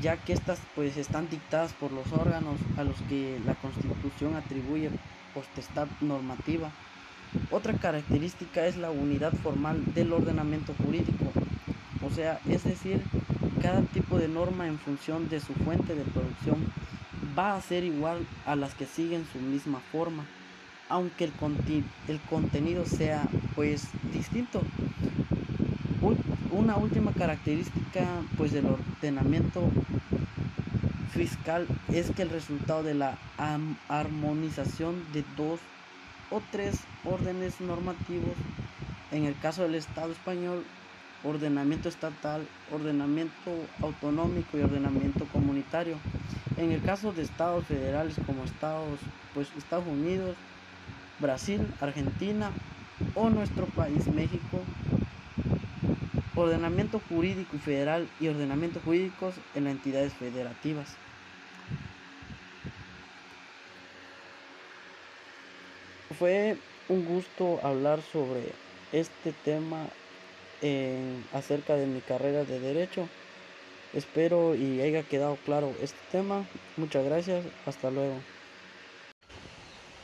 ya 0.00 0.16
que 0.16 0.32
estas 0.32 0.58
pues 0.74 0.96
están 0.96 1.28
dictadas 1.28 1.72
por 1.72 1.92
los 1.92 2.12
órganos 2.12 2.58
a 2.76 2.84
los 2.84 2.96
que 3.08 3.40
la 3.44 3.54
Constitución 3.54 4.34
atribuye 4.34 4.90
potestad 5.34 5.86
normativa. 6.00 6.70
Otra 7.50 7.74
característica 7.74 8.66
es 8.66 8.76
la 8.76 8.90
unidad 8.90 9.32
formal 9.32 9.82
del 9.94 10.12
ordenamiento 10.12 10.74
jurídico, 10.84 11.32
o 12.02 12.10
sea, 12.10 12.40
es 12.48 12.64
decir, 12.64 13.02
cada 13.60 13.82
tipo 13.82 14.18
de 14.18 14.28
norma 14.28 14.66
en 14.66 14.78
función 14.78 15.28
de 15.28 15.40
su 15.40 15.52
fuente 15.52 15.94
de 15.94 16.02
producción 16.02 16.56
va 17.38 17.56
a 17.56 17.60
ser 17.60 17.84
igual 17.84 18.26
a 18.46 18.56
las 18.56 18.74
que 18.74 18.86
siguen 18.86 19.26
su 19.32 19.38
misma 19.38 19.80
forma, 19.92 20.24
aunque 20.88 21.24
el, 21.24 21.32
el 22.08 22.20
contenido 22.20 22.86
sea 22.86 23.28
pues 23.54 23.88
distinto. 24.12 24.62
Una 26.50 26.76
última 26.76 27.12
característica 27.12 28.06
pues 28.36 28.52
del 28.52 28.66
ordenamiento 28.66 29.68
fiscal 31.12 31.66
es 31.92 32.10
que 32.10 32.22
el 32.22 32.30
resultado 32.30 32.82
de 32.82 32.94
la 32.94 33.18
armonización 33.88 35.02
de 35.12 35.24
dos 35.36 35.60
o 36.30 36.40
tres 36.50 36.80
órdenes 37.04 37.60
normativos, 37.60 38.34
en 39.12 39.24
el 39.24 39.38
caso 39.38 39.62
del 39.62 39.74
Estado 39.74 40.12
español, 40.12 40.64
ordenamiento 41.24 41.88
estatal, 41.88 42.46
ordenamiento 42.72 43.50
autonómico 43.82 44.58
y 44.58 44.62
ordenamiento 44.62 45.24
comunitario. 45.32 45.96
En 46.56 46.72
el 46.72 46.82
caso 46.82 47.12
de 47.12 47.22
estados 47.22 47.66
federales 47.66 48.16
como 48.26 48.44
Estados, 48.44 48.98
pues 49.34 49.48
Estados 49.58 49.86
Unidos, 49.86 50.36
Brasil, 51.18 51.74
Argentina 51.78 52.62
o 53.12 53.30
nuestro 53.30 53.72
país 53.72 54.08
México, 54.08 54.72
ordenamiento 56.34 57.00
jurídico 57.00 57.58
federal 57.58 58.14
y 58.16 58.28
ordenamiento 58.28 58.80
jurídicos 58.80 59.44
en 59.52 59.64
las 59.64 59.72
entidades 59.72 60.14
federativas. 60.14 61.02
Fue 66.10 66.64
un 66.88 67.04
gusto 67.04 67.64
hablar 67.64 68.02
sobre 68.02 68.60
este 68.90 69.32
tema 69.32 69.96
acerca 71.30 71.76
de 71.76 71.86
mi 71.86 72.02
carrera 72.02 72.44
de 72.44 72.60
derecho. 72.60 73.14
Espero 73.92 74.54
y 74.56 74.80
haya 74.82 75.08
quedado 75.08 75.42
claro 75.42 75.76
este 75.80 76.02
tema. 76.08 76.50
Muchas 76.76 77.04
gracias. 77.04 77.52
Hasta 77.64 77.90
luego. 77.90 78.28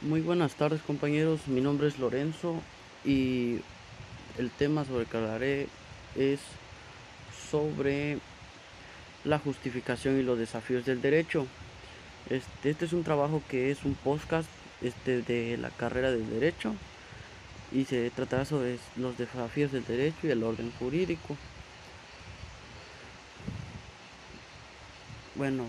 Muy 0.02 0.20
buenas 0.20 0.56
tardes 0.56 0.82
compañeros. 0.82 1.46
Mi 1.46 1.60
nombre 1.60 1.86
es 1.86 2.00
Lorenzo 2.00 2.60
y 3.04 3.60
el 4.36 4.50
tema 4.50 4.84
sobre 4.84 5.04
que 5.04 5.16
hablaré 5.16 5.68
es 6.16 6.40
sobre 7.48 8.18
la 9.22 9.38
justificación 9.38 10.18
y 10.18 10.24
los 10.24 10.40
desafíos 10.40 10.84
del 10.84 11.00
derecho. 11.00 11.46
Este, 12.30 12.70
este 12.70 12.86
es 12.86 12.92
un 12.92 13.04
trabajo 13.04 13.44
que 13.48 13.70
es 13.70 13.84
un 13.84 13.94
podcast 13.94 14.48
este, 14.80 15.22
de 15.22 15.56
la 15.56 15.70
carrera 15.70 16.10
del 16.10 16.28
derecho 16.28 16.74
y 17.70 17.84
se 17.84 18.10
tratará 18.10 18.44
sobre 18.44 18.78
los 18.96 19.16
desafíos 19.16 19.70
del 19.70 19.84
derecho 19.84 20.26
y 20.26 20.30
el 20.30 20.42
orden 20.42 20.72
jurídico. 20.80 21.36
Bueno, 25.36 25.66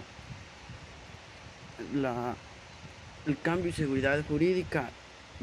la, 1.93 2.35
el 3.25 3.37
cambio 3.37 3.69
y 3.69 3.73
seguridad 3.73 4.23
jurídica, 4.27 4.89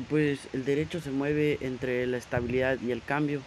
pues 0.08 0.40
el 0.52 0.64
derecho 0.64 1.00
se 1.00 1.10
mueve 1.10 1.58
entre 1.60 2.06
la 2.06 2.16
estabilidad 2.16 2.78
y 2.80 2.90
el 2.90 3.02
cambio. 3.02 3.40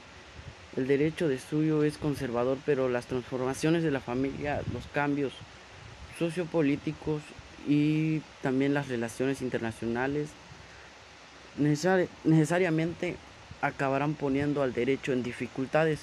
El 0.75 0.87
derecho 0.87 1.27
de 1.27 1.39
suyo 1.39 1.83
es 1.83 1.97
conservador, 1.97 2.57
pero 2.65 2.89
las 2.89 3.05
transformaciones 3.05 3.83
de 3.83 3.91
la 3.91 3.99
familia, 3.99 4.61
los 4.73 4.87
cambios 4.87 5.33
sociopolíticos 6.17 7.21
y 7.67 8.21
también 8.41 8.73
las 8.73 8.87
relaciones 8.87 9.41
internacionales 9.41 10.29
necesariamente 12.23 13.15
acabarán 13.61 14.15
poniendo 14.15 14.63
al 14.63 14.73
derecho 14.73 15.13
en 15.13 15.23
dificultades. 15.23 16.01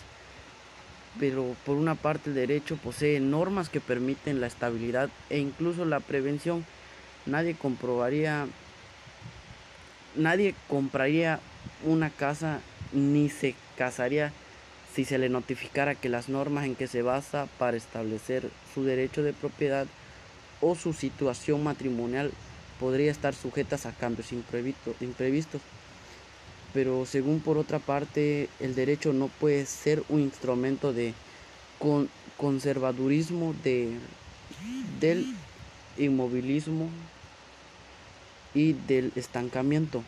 Pero 1.19 1.57
por 1.67 1.77
una 1.77 1.97
parte 1.97 2.31
el 2.31 2.37
derecho 2.37 2.77
posee 2.77 3.19
normas 3.19 3.69
que 3.69 3.81
permiten 3.81 4.41
la 4.41 4.47
estabilidad 4.47 5.11
e 5.29 5.39
incluso 5.39 5.85
la 5.85 5.99
prevención. 5.99 6.65
Nadie 7.27 7.55
comprobaría, 7.55 8.47
nadie 10.17 10.55
compraría 10.69 11.41
una 11.85 12.11
casa 12.11 12.61
ni 12.93 13.29
se 13.29 13.55
casaría 13.77 14.33
si 14.95 15.05
se 15.05 15.19
le 15.19 15.29
notificara 15.29 15.95
que 15.95 16.09
las 16.09 16.29
normas 16.29 16.65
en 16.65 16.75
que 16.75 16.89
se 16.89 17.03
basa 17.03 17.47
para 17.59 17.77
establecer 17.77 18.51
su 18.75 18.85
derecho 18.85 19.23
de 19.23 19.33
propiedad 19.33 19.87
o 20.61 20.75
su 20.75 20.93
situación 20.93 21.63
matrimonial 21.63 22.33
podría 22.79 23.11
estar 23.11 23.35
sujetas 23.35 23.87
a 23.87 23.93
cambios 23.93 24.33
imprevistos. 24.33 25.63
Pero 26.73 27.05
según 27.07 27.41
por 27.41 27.59
otra 27.59 27.79
parte, 27.79 28.49
el 28.59 28.75
derecho 28.75 29.13
no 29.13 29.29
puede 29.29 29.67
ser 29.67 30.03
un 30.09 30.21
instrumento 30.21 30.93
de 30.93 31.15
conservadurismo, 32.37 33.55
de, 33.63 33.97
del 35.01 35.27
inmovilismo 36.01 36.89
y 38.55 38.73
del 38.73 39.13
estancamiento. 39.17 40.03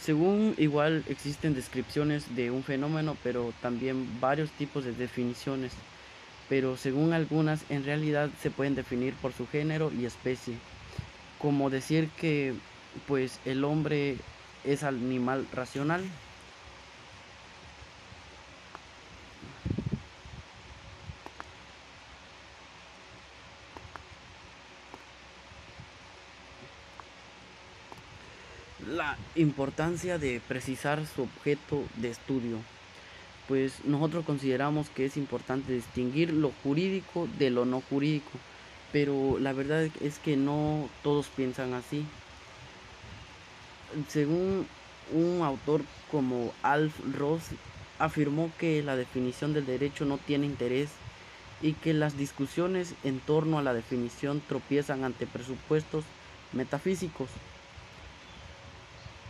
Según 0.00 0.54
igual 0.58 1.04
existen 1.08 1.54
descripciones 1.54 2.34
de 2.34 2.50
un 2.50 2.64
fenómeno, 2.64 3.16
pero 3.22 3.52
también 3.60 4.20
varios 4.20 4.50
tipos 4.50 4.84
de 4.84 4.92
definiciones 4.92 5.72
pero 6.52 6.76
según 6.76 7.14
algunas 7.14 7.64
en 7.70 7.82
realidad 7.82 8.28
se 8.42 8.50
pueden 8.50 8.74
definir 8.74 9.14
por 9.14 9.32
su 9.32 9.46
género 9.46 9.90
y 9.90 10.04
especie, 10.04 10.54
como 11.38 11.70
decir 11.70 12.10
que 12.10 12.52
pues 13.06 13.40
el 13.46 13.64
hombre 13.64 14.18
es 14.62 14.82
animal 14.82 15.46
racional. 15.54 16.04
La 28.86 29.16
importancia 29.34 30.18
de 30.18 30.40
precisar 30.46 31.06
su 31.06 31.22
objeto 31.22 31.82
de 31.96 32.10
estudio 32.10 32.58
pues 33.48 33.84
nosotros 33.84 34.24
consideramos 34.24 34.88
que 34.88 35.04
es 35.04 35.16
importante 35.16 35.72
distinguir 35.72 36.32
lo 36.32 36.52
jurídico 36.62 37.28
de 37.38 37.50
lo 37.50 37.64
no 37.64 37.82
jurídico, 37.82 38.30
pero 38.92 39.38
la 39.38 39.52
verdad 39.52 39.88
es 40.00 40.18
que 40.18 40.36
no 40.36 40.88
todos 41.02 41.26
piensan 41.26 41.74
así. 41.74 42.06
Según 44.08 44.66
un 45.12 45.42
autor 45.42 45.82
como 46.10 46.52
Alf 46.62 46.94
Ross 47.14 47.42
afirmó 47.98 48.50
que 48.58 48.82
la 48.82 48.96
definición 48.96 49.52
del 49.52 49.66
derecho 49.66 50.04
no 50.04 50.18
tiene 50.18 50.46
interés 50.46 50.88
y 51.60 51.74
que 51.74 51.92
las 51.92 52.16
discusiones 52.16 52.94
en 53.04 53.20
torno 53.20 53.58
a 53.58 53.62
la 53.62 53.74
definición 53.74 54.40
tropiezan 54.48 55.04
ante 55.04 55.26
presupuestos 55.26 56.04
metafísicos 56.52 57.28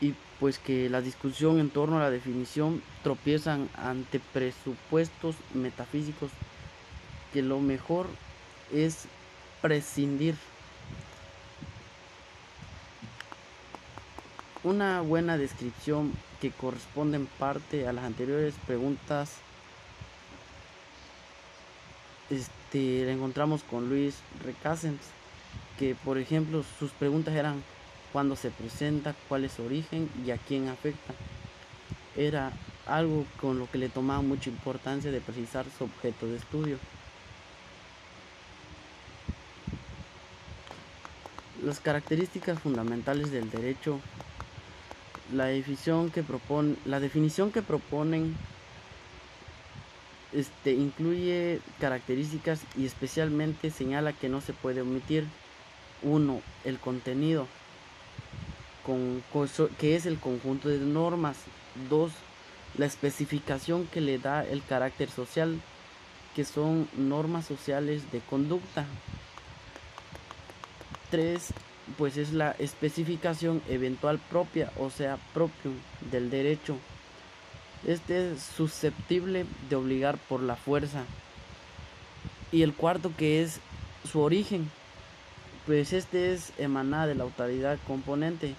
y 0.02 0.16
pues 0.40 0.58
que 0.58 0.90
la 0.90 1.00
discusión 1.00 1.60
en 1.60 1.70
torno 1.70 1.96
a 1.96 2.00
la 2.00 2.10
definición 2.10 2.82
tropiezan 3.04 3.68
ante 3.76 4.18
presupuestos 4.18 5.36
metafísicos 5.54 6.32
que 7.32 7.40
lo 7.40 7.60
mejor 7.60 8.08
es 8.72 9.04
prescindir. 9.60 10.34
Una 14.64 15.02
buena 15.02 15.38
descripción 15.38 16.12
que 16.40 16.50
corresponde 16.50 17.16
en 17.16 17.26
parte 17.26 17.86
a 17.86 17.92
las 17.92 18.04
anteriores 18.04 18.54
preguntas 18.66 19.36
este, 22.28 23.04
la 23.04 23.12
encontramos 23.12 23.62
con 23.62 23.88
Luis 23.88 24.16
Recasens, 24.44 25.00
que 25.78 25.94
por 25.94 26.18
ejemplo 26.18 26.64
sus 26.80 26.90
preguntas 26.90 27.34
eran 27.34 27.62
cuándo 28.12 28.36
se 28.36 28.50
presenta, 28.50 29.14
cuál 29.28 29.44
es 29.44 29.52
su 29.52 29.64
origen 29.64 30.08
y 30.24 30.30
a 30.30 30.38
quién 30.38 30.68
afecta. 30.68 31.14
Era 32.16 32.52
algo 32.86 33.24
con 33.40 33.58
lo 33.58 33.70
que 33.70 33.78
le 33.78 33.88
tomaba 33.88 34.22
mucha 34.22 34.50
importancia 34.50 35.10
de 35.10 35.20
precisar 35.20 35.64
su 35.76 35.84
objeto 35.84 36.26
de 36.26 36.36
estudio. 36.36 36.78
Las 41.62 41.80
características 41.80 42.58
fundamentales 42.58 43.30
del 43.30 43.48
derecho, 43.50 44.00
la 45.32 45.46
definición 45.46 46.10
que, 46.10 46.22
propone, 46.22 46.74
la 46.84 46.98
definición 46.98 47.52
que 47.52 47.62
proponen 47.62 48.36
este, 50.32 50.72
incluye 50.72 51.60
características 51.78 52.62
y 52.76 52.84
especialmente 52.84 53.70
señala 53.70 54.12
que 54.12 54.28
no 54.28 54.40
se 54.40 54.52
puede 54.52 54.82
omitir. 54.82 55.26
uno, 56.02 56.42
El 56.64 56.80
contenido 56.80 57.46
con, 58.84 59.22
que 59.78 59.96
es 59.96 60.06
el 60.06 60.18
conjunto 60.18 60.68
de 60.68 60.78
normas. 60.78 61.36
Dos, 61.88 62.12
la 62.76 62.86
especificación 62.86 63.86
que 63.86 64.00
le 64.00 64.18
da 64.18 64.44
el 64.44 64.62
carácter 64.62 65.10
social, 65.10 65.60
que 66.34 66.44
son 66.44 66.88
normas 66.96 67.46
sociales 67.46 68.10
de 68.12 68.20
conducta. 68.20 68.86
3. 71.10 71.52
Pues 71.98 72.16
es 72.16 72.32
la 72.32 72.52
especificación 72.52 73.62
eventual 73.68 74.18
propia, 74.18 74.72
o 74.78 74.90
sea, 74.90 75.18
propio 75.34 75.72
del 76.10 76.30
derecho. 76.30 76.76
Este 77.86 78.32
es 78.32 78.42
susceptible 78.42 79.44
de 79.68 79.76
obligar 79.76 80.16
por 80.16 80.40
la 80.40 80.56
fuerza. 80.56 81.04
Y 82.52 82.62
el 82.62 82.74
cuarto 82.74 83.12
que 83.16 83.42
es 83.42 83.60
su 84.10 84.20
origen, 84.20 84.70
pues 85.66 85.92
este 85.92 86.32
es 86.32 86.52
emanada 86.58 87.06
de 87.06 87.14
la 87.14 87.24
autoridad 87.24 87.78
componente. 87.86 88.54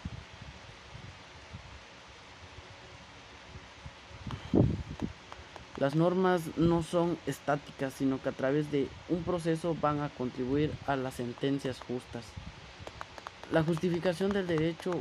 Las 5.84 5.96
normas 5.96 6.44
no 6.56 6.82
son 6.82 7.18
estáticas, 7.28 7.94
sino 7.94 8.22
que 8.22 8.30
a 8.30 8.32
través 8.32 8.72
de 8.72 8.88
un 9.10 9.22
proceso 9.24 9.76
van 9.82 10.00
a 10.00 10.08
contribuir 10.08 10.72
a 10.88 10.96
las 10.96 11.16
sentencias 11.16 11.82
justas. 11.82 12.24
La 13.52 13.64
justificación 13.64 14.32
del 14.32 14.48
derecho, 14.48 14.94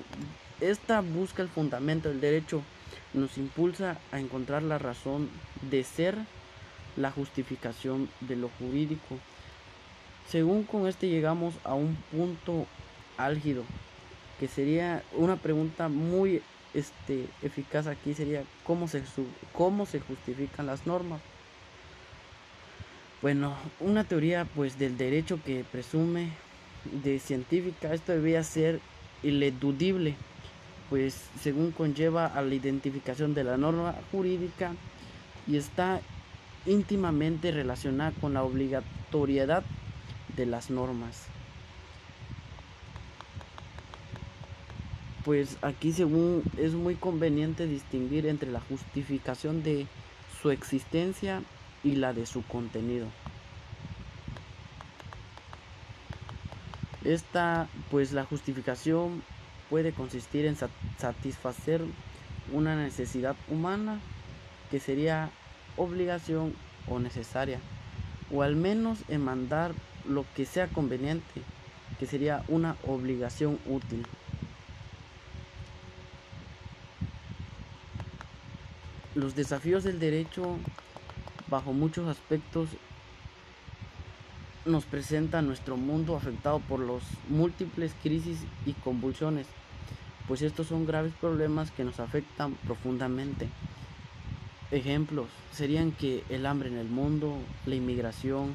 esta 0.61 1.01
busca 1.01 1.41
el 1.41 1.49
fundamento 1.49 2.09
del 2.09 2.21
derecho, 2.21 2.63
nos 3.15 3.39
impulsa 3.39 3.97
a 4.11 4.19
encontrar 4.19 4.65
la 4.65 4.79
razón 4.79 5.31
de 5.71 5.85
ser 5.85 6.17
la 6.97 7.13
justificación 7.13 8.09
de 8.19 8.35
lo 8.35 8.51
jurídico. 8.59 9.21
Según 10.29 10.65
con 10.65 10.89
este 10.89 11.09
llegamos 11.09 11.55
a 11.63 11.75
un 11.75 11.95
punto 12.11 12.67
álgido, 13.19 13.63
que 14.41 14.49
sería 14.49 15.05
una 15.13 15.37
pregunta 15.37 15.87
muy 15.87 16.43
este, 16.75 17.27
eficaz 17.43 17.87
aquí 17.87 18.15
sería 18.15 18.45
cómo 18.65 18.89
se, 18.89 19.03
cómo 19.53 19.87
se 19.87 20.01
justifican 20.01 20.67
las 20.67 20.87
normas. 20.87 21.21
Bueno, 23.21 23.55
una 23.79 24.05
teoría 24.05 24.45
pues 24.45 24.79
del 24.79 24.97
derecho 24.97 25.39
que 25.45 25.65
presume 25.71 26.31
de 27.05 27.21
científica, 27.21 27.95
esto 27.95 28.13
debía 28.13 28.43
ser 28.43 28.81
iledudible, 29.23 30.17
pues 30.91 31.29
según 31.41 31.71
conlleva 31.71 32.27
a 32.27 32.43
la 32.43 32.55
identificación 32.55 33.35
de 33.35 33.45
la 33.45 33.57
norma 33.57 33.95
jurídica 34.11 34.73
y 35.47 35.57
está 35.57 36.01
íntimamente 36.67 37.53
relacionada 37.53 38.13
con 38.21 38.35
la 38.35 38.43
obligatoriedad 38.43 39.63
de 40.37 40.47
las 40.47 40.71
normas. 40.71 41.27
Pues 45.25 45.57
aquí 45.63 45.93
según 45.93 46.43
es 46.59 46.73
muy 46.73 46.97
conveniente 46.97 47.67
distinguir 47.67 48.27
entre 48.27 48.51
la 48.51 48.61
justificación 48.61 49.63
de 49.63 49.87
su 50.41 50.51
existencia 50.51 51.43
y 51.85 51.97
la 51.97 52.13
de 52.13 52.27
su 52.27 52.43
contenido. 52.43 53.07
Esta, 57.05 57.69
pues 57.91 58.13
la 58.13 58.25
justificación 58.25 59.23
puede 59.71 59.93
consistir 59.93 60.47
en 60.47 60.57
satisfacer 60.99 61.83
una 62.53 62.77
necesidad 62.77 63.37
humana 63.49 64.01
que 64.71 64.81
sería 64.81 65.31
obligación 65.77 66.55
o 66.89 66.99
necesaria, 66.99 67.59
o 68.33 68.43
al 68.43 68.57
menos 68.57 68.99
en 69.09 69.25
mandar 69.25 69.73
lo 70.09 70.25
que 70.35 70.45
sea 70.45 70.69
conveniente, 70.69 71.43
que 71.99 72.07
sería 72.07 72.45
una 72.49 72.77
obligación 72.87 73.59
útil. 73.67 74.07
Los 79.15 79.35
desafíos 79.35 79.85
del 79.85 79.99
derecho, 79.99 80.57
bajo 81.49 81.75
muchos 81.75 82.09
aspectos, 82.09 82.71
nos 84.65 84.85
presenta 84.87 85.43
nuestro 85.43 85.77
mundo 85.77 86.17
afectado 86.17 86.61
por 86.61 86.81
las 86.81 87.03
múltiples 87.29 87.93
crisis 88.03 88.39
y 88.65 88.73
convulsiones, 88.73 89.47
pues 90.27 90.41
estos 90.41 90.69
son 90.69 90.87
graves 90.87 91.13
problemas 91.21 91.71
que 91.73 91.85
nos 91.85 92.01
afectan 92.01 92.55
profundamente. 92.65 93.49
Ejemplos 94.71 95.27
serían 95.53 95.93
que 95.93 96.25
el 96.31 96.47
hambre 96.47 96.71
en 96.71 96.79
el 96.79 96.89
mundo, 96.89 97.37
la 97.67 97.75
inmigración, 97.75 98.55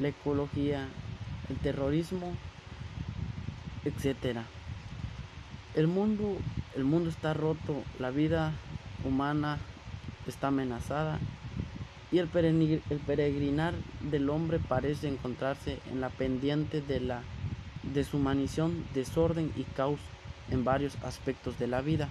la 0.00 0.08
ecología, 0.08 0.88
el 1.50 1.56
terrorismo, 1.56 2.32
etc. 3.84 4.38
El 5.74 5.86
mundo, 5.86 6.38
el 6.76 6.84
mundo 6.84 7.10
está 7.10 7.34
roto, 7.34 7.82
la 7.98 8.10
vida 8.10 8.54
humana 9.04 9.58
está 10.30 10.48
amenazada 10.48 11.18
y 12.10 12.18
el, 12.18 12.28
peregrinar 12.28 13.74
del 14.00 14.30
hombre 14.30 14.58
parece 14.58 15.08
encontrarse 15.08 15.78
en 15.90 16.00
la 16.00 16.08
pendiente 16.08 16.80
de 16.80 17.00
la 17.00 17.22
deshumanización, 17.82 18.84
desorden 18.94 19.52
y 19.56 19.64
caos 19.64 20.00
en 20.50 20.64
varios 20.64 20.96
aspectos 21.02 21.58
de 21.58 21.66
la 21.66 21.82
vida. 21.82 22.08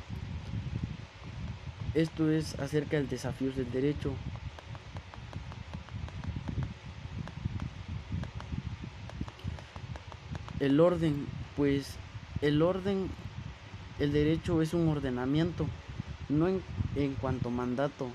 Esto 1.95 2.29
es 2.29 2.59
acerca 2.59 2.97
del 2.97 3.09
desafío 3.09 3.51
del 3.51 3.71
derecho. 3.71 4.13
El 10.59 10.79
orden, 10.79 11.25
pues 11.55 11.95
el 12.41 12.61
orden, 12.61 13.09
el 13.99 14.11
derecho 14.11 14.61
es 14.61 14.75
un 14.75 14.87
ordenamiento, 14.89 15.65
no 16.29 16.47
en 16.47 16.61
en 16.97 17.13
cuanto 17.13 17.49
mandato, 17.49 18.09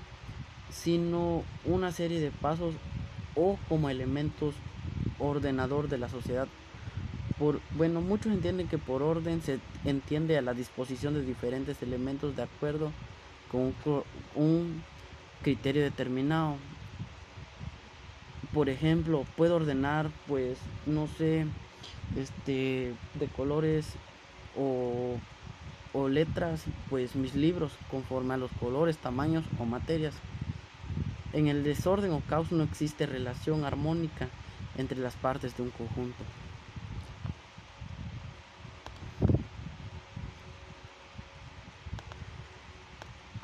sino 0.69 1.43
una 1.65 1.91
serie 1.91 2.19
de 2.19 2.31
pasos 2.31 2.75
o 3.35 3.57
como 3.69 3.89
elementos 3.89 4.55
ordenador 5.19 5.87
de 5.87 5.97
la 5.97 6.09
sociedad. 6.09 6.47
Por, 7.39 7.61
bueno, 7.71 8.01
muchos 8.01 8.31
entienden 8.31 8.67
que 8.67 8.77
por 8.77 9.01
orden 9.01 9.41
se 9.41 9.59
entiende 9.85 10.37
a 10.37 10.41
la 10.41 10.53
disposición 10.53 11.13
de 11.13 11.23
diferentes 11.23 11.81
elementos 11.81 12.35
de 12.35 12.43
acuerdo 12.43 12.91
con 13.51 13.73
un, 14.35 14.83
criterio 15.41 15.81
determinado. 15.81 16.55
Por 18.53 18.69
ejemplo, 18.69 19.25
puedo 19.35 19.55
ordenar, 19.57 20.09
pues, 20.27 20.57
no 20.85 21.07
sé, 21.07 21.45
este, 22.15 22.93
de 23.15 23.27
colores 23.35 23.87
o 24.57 25.17
o 25.93 26.09
letras, 26.09 26.65
pues 26.89 27.15
mis 27.15 27.35
libros, 27.35 27.71
conforme 27.89 28.33
a 28.33 28.37
los 28.37 28.51
colores, 28.53 28.97
tamaños 28.97 29.45
o 29.59 29.65
materias. 29.65 30.15
En 31.31 31.47
el 31.47 31.63
desorden 31.63 32.11
o 32.11 32.21
caos 32.21 32.51
no 32.51 32.63
existe 32.63 33.05
relación 33.05 33.63
armónica 33.63 34.27
entre 34.77 34.99
las 34.99 35.13
partes 35.15 35.55
de 35.55 35.63
un 35.63 35.69
conjunto. 35.69 36.23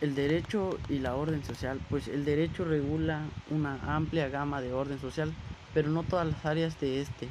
El 0.01 0.15
derecho 0.15 0.79
y 0.87 0.99
la 0.99 1.15
orden 1.15 1.43
social, 1.43 1.79
pues 1.89 2.07
el 2.07 2.25
derecho 2.25 2.63
regula 2.63 3.21
una 3.49 3.77
amplia 3.95 4.29
gama 4.29 4.61
de 4.61 4.71
orden 4.71 4.99
social, 4.99 5.33
pero 5.73 5.89
no 5.89 6.03
todas 6.03 6.25
las 6.25 6.45
áreas 6.45 6.79
de 6.79 7.01
este, 7.01 7.27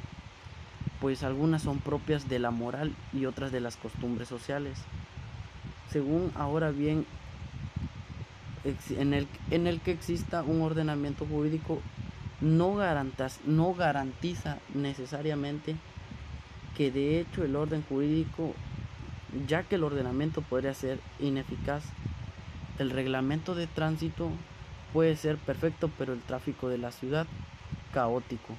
pues 1.01 1.23
algunas 1.23 1.63
son 1.63 1.79
propias 1.79 2.29
de 2.29 2.37
la 2.37 2.51
moral 2.51 2.93
y 3.11 3.25
otras 3.25 3.51
de 3.51 3.59
las 3.59 3.75
costumbres 3.75 4.27
sociales 4.27 4.77
según 5.91 6.31
ahora 6.35 6.71
bien 6.71 7.05
en 8.89 9.13
el, 9.13 9.27
en 9.51 9.67
el 9.67 9.79
que 9.79 9.91
exista 9.91 10.43
un 10.43 10.61
ordenamiento 10.61 11.25
jurídico 11.25 11.81
no, 12.41 12.77
no 13.45 13.73
garantiza 13.73 14.57
necesariamente 14.73 15.75
que 16.75 16.91
de 16.91 17.19
hecho 17.19 17.43
el 17.43 17.55
orden 17.55 17.83
jurídico, 17.87 18.53
ya 19.47 19.63
que 19.63 19.75
el 19.75 19.83
ordenamiento 19.83 20.41
podría 20.41 20.73
ser 20.73 20.99
ineficaz, 21.19 21.83
el 22.77 22.89
reglamento 22.89 23.55
de 23.55 23.67
tránsito 23.67 24.29
puede 24.93 25.15
ser 25.17 25.37
perfecto, 25.37 25.89
pero 25.97 26.13
el 26.13 26.21
tráfico 26.21 26.69
de 26.69 26.77
la 26.77 26.91
ciudad 26.91 27.27
caótico. 27.93 28.55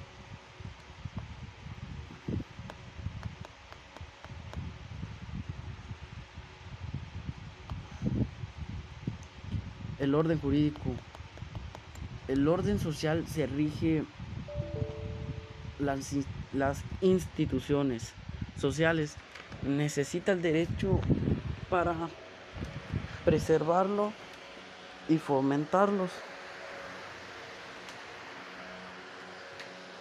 El 10.11 10.15
orden 10.15 10.41
jurídico. 10.41 10.89
El 12.27 12.45
orden 12.45 12.79
social 12.79 13.25
se 13.29 13.47
rige 13.47 14.03
las, 15.79 16.11
las 16.51 16.83
instituciones 16.99 18.11
sociales. 18.59 19.15
Necesita 19.61 20.33
el 20.33 20.41
derecho 20.41 20.99
para 21.69 21.95
preservarlo 23.23 24.11
y 25.07 25.17
fomentarlos. 25.17 26.11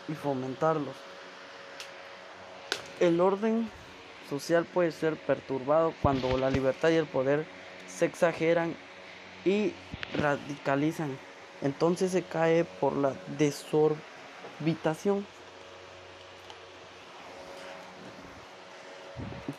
Y 0.09 0.15
fomentarlos. 0.15 0.97
El 2.99 3.21
orden 3.21 3.71
social 4.29 4.65
puede 4.65 4.91
ser 4.91 5.15
perturbado 5.15 5.95
cuando 6.03 6.37
la 6.37 6.51
libertad 6.51 6.89
y 6.89 6.97
el 6.97 7.07
poder 7.07 7.47
se 7.87 8.07
exageran 8.07 8.75
y 9.45 9.73
radicalizan. 10.15 11.17
Entonces 11.63 12.13
se 12.13 12.23
cae 12.23 12.65
por 12.65 12.97
la 12.97 13.15
desorbitación. 13.39 15.27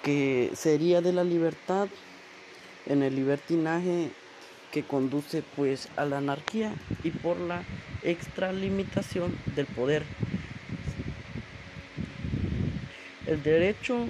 que 0.03 0.51
sería 0.55 1.01
de 1.01 1.13
la 1.13 1.23
libertad 1.23 1.87
en 2.87 3.03
el 3.03 3.15
libertinaje 3.15 4.11
que 4.71 4.83
conduce 4.83 5.43
pues 5.55 5.89
a 5.95 6.05
la 6.05 6.17
anarquía 6.17 6.73
y 7.03 7.11
por 7.11 7.37
la 7.37 7.63
extralimitación 8.03 9.37
del 9.55 9.65
poder. 9.67 10.03
El 13.27 13.43
derecho, 13.43 14.07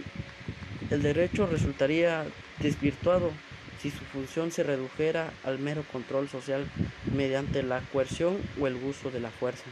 el 0.90 1.02
derecho 1.02 1.46
resultaría 1.48 2.26
desvirtuado 2.60 3.32
si 3.82 3.90
su 3.90 4.06
función 4.06 4.52
se 4.52 4.64
redujera 4.64 5.32
al 5.44 5.58
mero 5.58 5.84
control 5.92 6.30
social 6.30 6.70
mediante 7.12 7.64
la 7.64 7.82
coerción 7.92 8.38
o 8.60 8.68
el 8.68 8.76
uso 8.76 9.10
de 9.10 9.20
la 9.20 9.32
fuerza. 9.32 9.64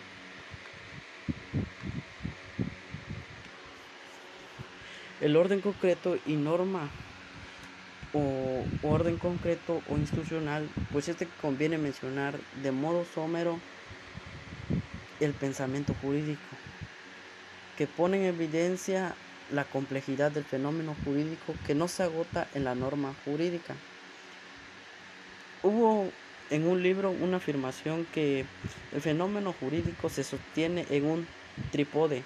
El 5.21 5.35
orden 5.35 5.61
concreto 5.61 6.17
y 6.25 6.33
norma 6.33 6.89
o 8.13 8.65
orden 8.81 9.17
concreto 9.17 9.83
o 9.87 9.97
institucional, 9.97 10.67
pues 10.91 11.07
este 11.07 11.27
conviene 11.41 11.77
mencionar 11.77 12.39
de 12.63 12.71
modo 12.71 13.05
somero 13.13 13.59
el 15.19 15.33
pensamiento 15.33 15.93
jurídico, 16.01 16.39
que 17.77 17.85
pone 17.85 18.17
en 18.17 18.23
evidencia 18.23 19.13
la 19.51 19.65
complejidad 19.65 20.31
del 20.31 20.45
fenómeno 20.45 20.95
jurídico 21.03 21.53
que 21.67 21.75
no 21.75 21.87
se 21.87 22.03
agota 22.03 22.47
en 22.55 22.63
la 22.63 22.73
norma 22.73 23.13
jurídica. 23.25 23.75
Hubo 25.61 26.09
en 26.49 26.67
un 26.67 26.81
libro 26.81 27.11
una 27.11 27.37
afirmación 27.37 28.05
que 28.05 28.45
el 28.93 29.01
fenómeno 29.01 29.51
jurídico 29.51 30.07
se 30.09 30.23
sostiene 30.23 30.85
en 30.89 31.05
un 31.05 31.27
trípode 31.71 32.23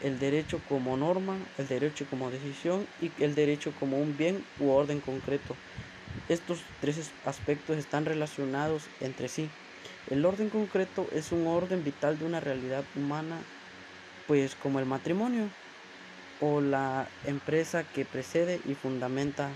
el 0.00 0.18
derecho 0.18 0.60
como 0.68 0.96
norma, 0.96 1.38
el 1.58 1.66
derecho 1.68 2.06
como 2.08 2.30
decisión 2.30 2.86
y 3.00 3.10
el 3.22 3.34
derecho 3.34 3.72
como 3.78 3.98
un 3.98 4.16
bien 4.16 4.44
u 4.60 4.70
orden 4.70 5.00
concreto. 5.00 5.56
Estos 6.28 6.64
tres 6.80 7.12
aspectos 7.24 7.76
están 7.78 8.04
relacionados 8.04 8.88
entre 9.00 9.28
sí. 9.28 9.50
El 10.08 10.24
orden 10.24 10.50
concreto 10.50 11.08
es 11.12 11.32
un 11.32 11.46
orden 11.46 11.82
vital 11.84 12.18
de 12.18 12.24
una 12.24 12.40
realidad 12.40 12.84
humana, 12.96 13.40
pues 14.26 14.54
como 14.54 14.78
el 14.78 14.86
matrimonio 14.86 15.50
o 16.40 16.60
la 16.60 17.08
empresa 17.24 17.84
que 17.84 18.04
precede 18.04 18.60
y 18.64 18.74
fundamenta 18.74 19.50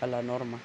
a 0.00 0.06
la 0.06 0.22
norma. 0.22 0.60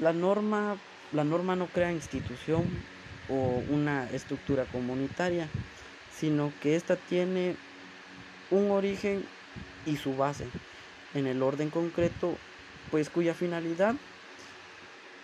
La 0.00 0.12
norma, 0.12 0.76
la 1.12 1.24
norma 1.24 1.54
no 1.56 1.66
crea 1.66 1.92
institución, 1.92 2.64
o 3.30 3.62
una 3.68 4.10
estructura 4.10 4.64
comunitaria, 4.64 5.48
sino 6.12 6.52
que 6.60 6.76
ésta 6.76 6.96
tiene 6.96 7.56
un 8.50 8.70
origen 8.70 9.24
y 9.86 9.96
su 9.96 10.16
base 10.16 10.46
en 11.14 11.26
el 11.26 11.42
orden 11.42 11.70
concreto, 11.70 12.36
pues 12.90 13.08
cuya 13.08 13.34
finalidad 13.34 13.94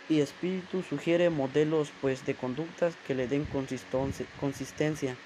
y 0.09 0.21
espíritu 0.21 0.83
sugiere 0.83 1.31
modelos 1.31 1.93
pues 2.01 2.25
de 2.25 2.35
conductas 2.35 2.95
que 3.07 3.15
le 3.15 3.27
den 3.27 3.47
consistencia. 4.41 5.17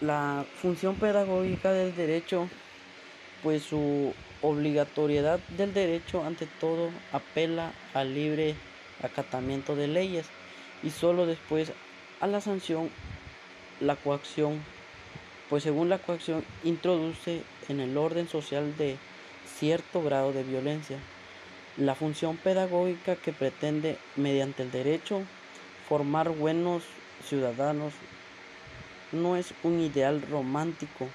La 0.00 0.44
función 0.56 0.96
pedagógica 0.96 1.72
del 1.72 1.94
derecho, 1.94 2.48
pues 3.42 3.62
su 3.62 4.14
obligatoriedad 4.42 5.40
del 5.56 5.72
derecho 5.72 6.24
ante 6.24 6.46
todo 6.60 6.90
apela 7.12 7.72
al 7.94 8.14
libre 8.14 8.56
acatamiento 9.02 9.76
de 9.76 9.88
leyes 9.88 10.26
y 10.82 10.90
solo 10.90 11.26
después 11.26 11.72
a 12.20 12.26
la 12.26 12.40
sanción 12.40 12.90
la 13.80 13.96
coacción, 13.96 14.60
pues 15.48 15.62
según 15.62 15.88
la 15.88 15.98
coacción 15.98 16.44
introduce 16.64 17.42
en 17.68 17.80
el 17.80 17.96
orden 17.96 18.28
social 18.28 18.76
de 18.76 18.96
cierto 19.58 20.02
grado 20.02 20.32
de 20.32 20.44
violencia. 20.44 20.98
La 21.76 21.94
función 21.94 22.36
pedagógica 22.36 23.16
que 23.16 23.32
pretende 23.32 23.98
mediante 24.16 24.62
el 24.62 24.70
derecho 24.70 25.22
formar 25.88 26.28
buenos 26.30 26.82
ciudadanos 27.24 27.92
no 29.10 29.36
es 29.36 29.54
un 29.62 29.80
ideal 29.80 30.22
romántico 30.22 31.08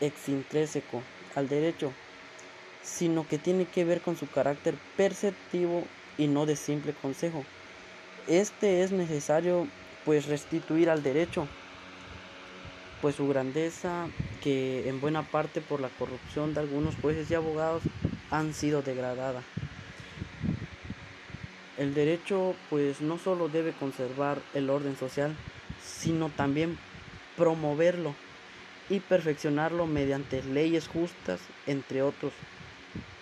exintrínseco 0.00 1.02
al 1.36 1.48
derecho, 1.48 1.92
sino 2.82 3.28
que 3.28 3.38
tiene 3.38 3.66
que 3.66 3.84
ver 3.84 4.00
con 4.00 4.16
su 4.16 4.26
carácter 4.26 4.74
perceptivo 4.96 5.84
y 6.18 6.26
no 6.26 6.46
de 6.46 6.56
simple 6.56 6.92
consejo. 6.92 7.44
Este 8.26 8.82
es 8.82 8.90
necesario 8.90 9.68
pues 10.04 10.26
restituir 10.26 10.90
al 10.90 11.02
derecho, 11.02 11.46
pues 13.00 13.16
su 13.16 13.28
grandeza 13.28 14.08
que 14.42 14.88
en 14.88 15.00
buena 15.00 15.22
parte 15.22 15.60
por 15.60 15.80
la 15.80 15.88
corrupción 15.90 16.54
de 16.54 16.60
algunos 16.60 16.96
jueces 16.96 17.30
y 17.30 17.34
abogados 17.34 17.82
han 18.30 18.54
sido 18.54 18.82
degradada. 18.82 19.42
El 21.76 21.92
derecho 21.92 22.54
pues 22.70 23.00
no 23.02 23.18
solo 23.18 23.48
debe 23.48 23.72
conservar 23.72 24.38
el 24.54 24.70
orden 24.70 24.96
social, 24.96 25.36
sino 25.84 26.30
también 26.30 26.78
promoverlo 27.36 28.14
y 28.88 29.00
perfeccionarlo 29.00 29.86
mediante 29.86 30.42
leyes 30.42 30.86
justas, 30.86 31.40
entre 31.66 32.02
otros, 32.02 32.32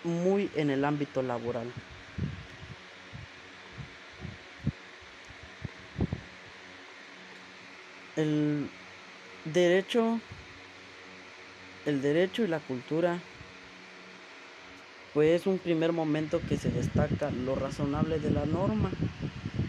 muy 0.04 0.50
en 0.56 0.70
el 0.70 0.84
ámbito 0.84 1.22
laboral. 1.22 1.66
El 8.16 8.68
derecho, 9.44 10.20
el 11.86 12.00
derecho 12.00 12.44
y 12.44 12.48
la 12.48 12.60
cultura, 12.60 13.18
pues 15.14 15.40
es 15.40 15.46
un 15.46 15.58
primer 15.58 15.92
momento 15.92 16.40
que 16.48 16.56
se 16.56 16.70
destaca 16.70 17.30
lo 17.30 17.54
razonable 17.54 18.18
de 18.18 18.30
la 18.30 18.46
norma. 18.46 18.90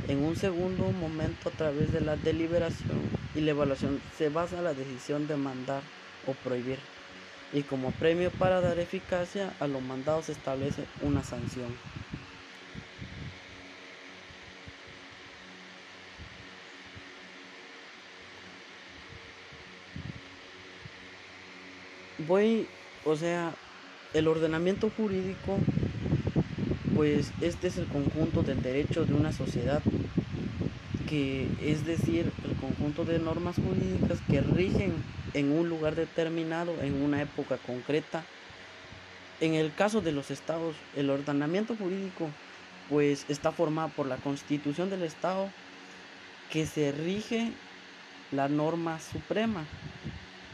En 0.07 0.23
un 0.23 0.35
segundo 0.35 0.91
momento, 0.91 1.49
a 1.49 1.51
través 1.51 1.91
de 1.91 2.01
la 2.01 2.15
deliberación 2.15 3.14
y 3.35 3.41
la 3.41 3.51
evaluación, 3.51 4.01
se 4.17 4.29
basa 4.29 4.61
la 4.61 4.73
decisión 4.73 5.27
de 5.27 5.35
mandar 5.35 5.81
o 6.27 6.33
prohibir. 6.33 6.79
Y 7.53 7.63
como 7.63 7.91
premio 7.91 8.31
para 8.31 8.61
dar 8.61 8.79
eficacia 8.79 9.53
a 9.59 9.67
los 9.67 9.81
mandados 9.81 10.25
se 10.25 10.31
establece 10.31 10.85
una 11.01 11.23
sanción. 11.23 11.75
voy, 22.27 22.67
o 23.05 23.15
sea, 23.15 23.53
el 24.13 24.27
ordenamiento 24.27 24.89
jurídico, 24.95 25.57
pues 26.95 27.31
este 27.41 27.67
es 27.67 27.77
el 27.77 27.87
conjunto 27.87 28.43
del 28.43 28.61
derecho 28.61 29.05
de 29.05 29.13
una 29.13 29.31
sociedad, 29.31 29.81
que 31.07 31.47
es 31.61 31.85
decir, 31.85 32.31
el 32.43 32.55
conjunto 32.57 33.05
de 33.05 33.19
normas 33.19 33.55
jurídicas 33.55 34.19
que 34.29 34.41
rigen 34.41 34.93
en 35.33 35.51
un 35.51 35.69
lugar 35.69 35.95
determinado, 35.95 36.73
en 36.81 37.01
una 37.01 37.21
época 37.21 37.57
concreta. 37.57 38.23
En 39.41 39.53
el 39.53 39.73
caso 39.73 40.01
de 40.01 40.11
los 40.11 40.31
estados, 40.31 40.75
el 40.95 41.09
ordenamiento 41.09 41.75
jurídico 41.75 42.29
pues 42.89 43.25
está 43.29 43.51
formado 43.51 43.89
por 43.89 44.07
la 44.07 44.17
constitución 44.17 44.89
del 44.89 45.03
estado 45.03 45.49
que 46.51 46.65
se 46.65 46.91
rige 46.91 47.51
la 48.31 48.47
norma 48.47 48.99
suprema 48.99 49.65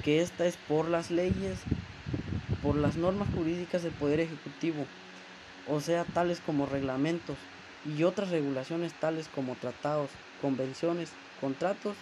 que 0.02 0.22
esta 0.22 0.46
es 0.46 0.58
por 0.58 0.88
las 0.88 1.12
leyes, 1.12 1.60
por 2.64 2.76
las 2.76 2.96
normas 2.96 3.28
jurídicas 3.36 3.84
del 3.84 3.94
Poder 3.94 4.20
Ejecutivo, 4.20 4.86
o 5.68 5.80
sea, 5.80 6.06
tales 6.06 6.40
como 6.40 6.66
reglamentos 6.66 7.38
y 7.86 8.04
otras 8.04 8.30
regulaciones 8.30 8.94
tales 8.94 9.28
como 9.34 9.56
tratados, 9.56 10.10
convenciones, 10.42 11.12
contratos 11.40 11.96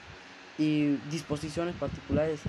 y 0.58 0.98
disposiciones 1.12 1.76
particulares. 1.76 2.40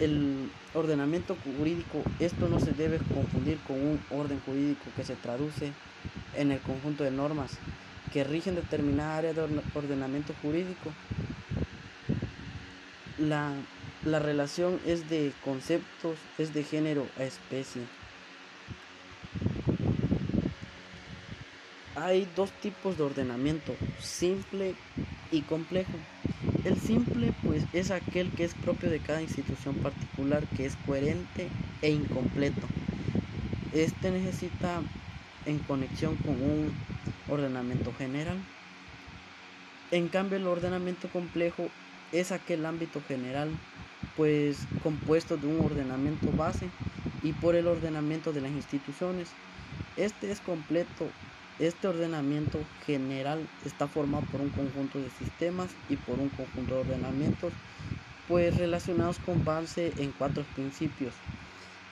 El 0.00 0.50
ordenamiento 0.74 1.36
jurídico, 1.44 2.02
esto 2.18 2.48
no 2.48 2.58
se 2.58 2.72
debe 2.72 2.98
confundir 2.98 3.58
con 3.66 3.76
un 3.76 4.00
orden 4.10 4.40
jurídico 4.44 4.84
que 4.96 5.04
se 5.04 5.14
traduce 5.14 5.72
en 6.36 6.50
el 6.50 6.60
conjunto 6.60 7.04
de 7.04 7.10
normas 7.10 7.52
que 8.12 8.24
rigen 8.24 8.54
determinada 8.54 9.18
área 9.18 9.32
de 9.32 9.42
ordenamiento 9.74 10.34
jurídico. 10.42 10.92
La 13.18 13.52
la 14.04 14.18
relación 14.18 14.80
es 14.84 15.08
de 15.08 15.32
conceptos, 15.44 16.18
es 16.36 16.52
de 16.52 16.64
género 16.64 17.06
a 17.18 17.22
especie. 17.22 17.82
Hay 22.02 22.26
dos 22.34 22.50
tipos 22.50 22.98
de 22.98 23.04
ordenamiento, 23.04 23.76
simple 24.00 24.74
y 25.30 25.42
complejo. 25.42 25.92
El 26.64 26.76
simple 26.80 27.32
pues 27.44 27.62
es 27.72 27.92
aquel 27.92 28.32
que 28.32 28.42
es 28.42 28.54
propio 28.54 28.90
de 28.90 28.98
cada 28.98 29.22
institución 29.22 29.76
particular, 29.76 30.44
que 30.56 30.66
es 30.66 30.74
coherente 30.84 31.48
e 31.80 31.90
incompleto. 31.90 32.66
Este 33.72 34.10
necesita 34.10 34.82
en 35.46 35.60
conexión 35.60 36.16
con 36.16 36.42
un 36.42 36.74
ordenamiento 37.28 37.92
general. 37.96 38.38
En 39.92 40.08
cambio 40.08 40.38
el 40.38 40.48
ordenamiento 40.48 41.06
complejo 41.06 41.68
es 42.10 42.32
aquel 42.32 42.66
ámbito 42.66 43.00
general 43.06 43.48
pues 44.16 44.66
compuesto 44.82 45.36
de 45.36 45.46
un 45.46 45.64
ordenamiento 45.64 46.32
base 46.32 46.68
y 47.22 47.32
por 47.32 47.54
el 47.54 47.68
ordenamiento 47.68 48.32
de 48.32 48.40
las 48.40 48.50
instituciones. 48.50 49.28
Este 49.96 50.32
es 50.32 50.40
completo. 50.40 51.08
Este 51.62 51.86
ordenamiento 51.86 52.58
general 52.84 53.46
está 53.64 53.86
formado 53.86 54.24
por 54.32 54.40
un 54.40 54.50
conjunto 54.50 54.98
de 54.98 55.08
sistemas 55.10 55.70
y 55.88 55.94
por 55.94 56.18
un 56.18 56.28
conjunto 56.28 56.74
de 56.74 56.80
ordenamientos, 56.80 57.52
pues 58.26 58.58
relacionados 58.58 59.20
con 59.20 59.44
base 59.44 59.92
en 59.96 60.10
cuatro 60.10 60.42
principios. 60.56 61.14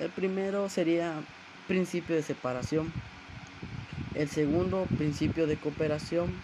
El 0.00 0.10
primero 0.10 0.68
sería 0.68 1.22
principio 1.68 2.16
de 2.16 2.24
separación, 2.24 2.92
el 4.16 4.28
segundo 4.28 4.88
principio 4.98 5.46
de 5.46 5.56
cooperación, 5.56 6.34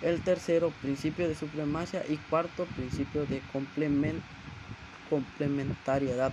el 0.00 0.18
tercero 0.20 0.70
principio 0.80 1.28
de 1.28 1.34
supremacia 1.34 2.04
y 2.08 2.16
cuarto 2.16 2.64
principio 2.74 3.26
de 3.26 3.42
complementariedad. 5.10 6.32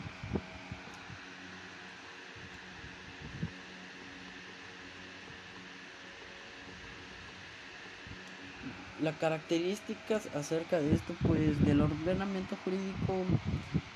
Las 9.04 9.18
características 9.18 10.34
acerca 10.34 10.80
de 10.80 10.96
esto, 10.96 11.14
pues 11.28 11.60
del 11.66 11.82
ordenamiento 11.82 12.56
jurídico 12.64 13.26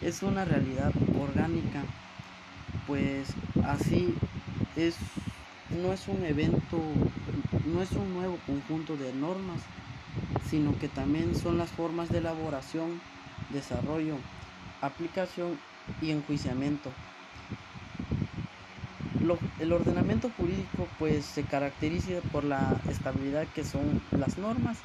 es 0.02 0.22
una 0.22 0.44
realidad 0.44 0.92
orgánica, 1.18 1.82
pues 2.88 3.30
así 3.64 4.14
es, 4.76 4.98
no 5.82 5.94
es 5.94 6.10
un 6.10 6.26
evento, 6.26 6.82
no 7.74 7.82
es 7.82 7.94
un 7.94 8.14
nuevo 8.16 8.38
conjunto 8.46 8.98
de 8.98 9.14
normas, 9.14 9.62
sino 10.50 10.78
que 10.78 10.90
también 10.90 11.38
son 11.38 11.58
las 11.58 11.70
formas 11.70 12.10
de 12.10 12.18
elaboración, 12.18 13.00
desarrollo, 13.54 14.18
aplicación 14.82 15.58
y 16.02 16.12
enjuiciamiento 16.12 16.92
el 19.60 19.74
ordenamiento 19.74 20.30
jurídico 20.38 20.88
pues 21.00 21.26
se 21.26 21.44
caracteriza 21.44 22.22
por 22.32 22.44
la 22.44 22.80
estabilidad 22.90 23.48
que 23.54 23.64
son 23.64 24.02
las 24.12 24.38
normas, 24.38 24.78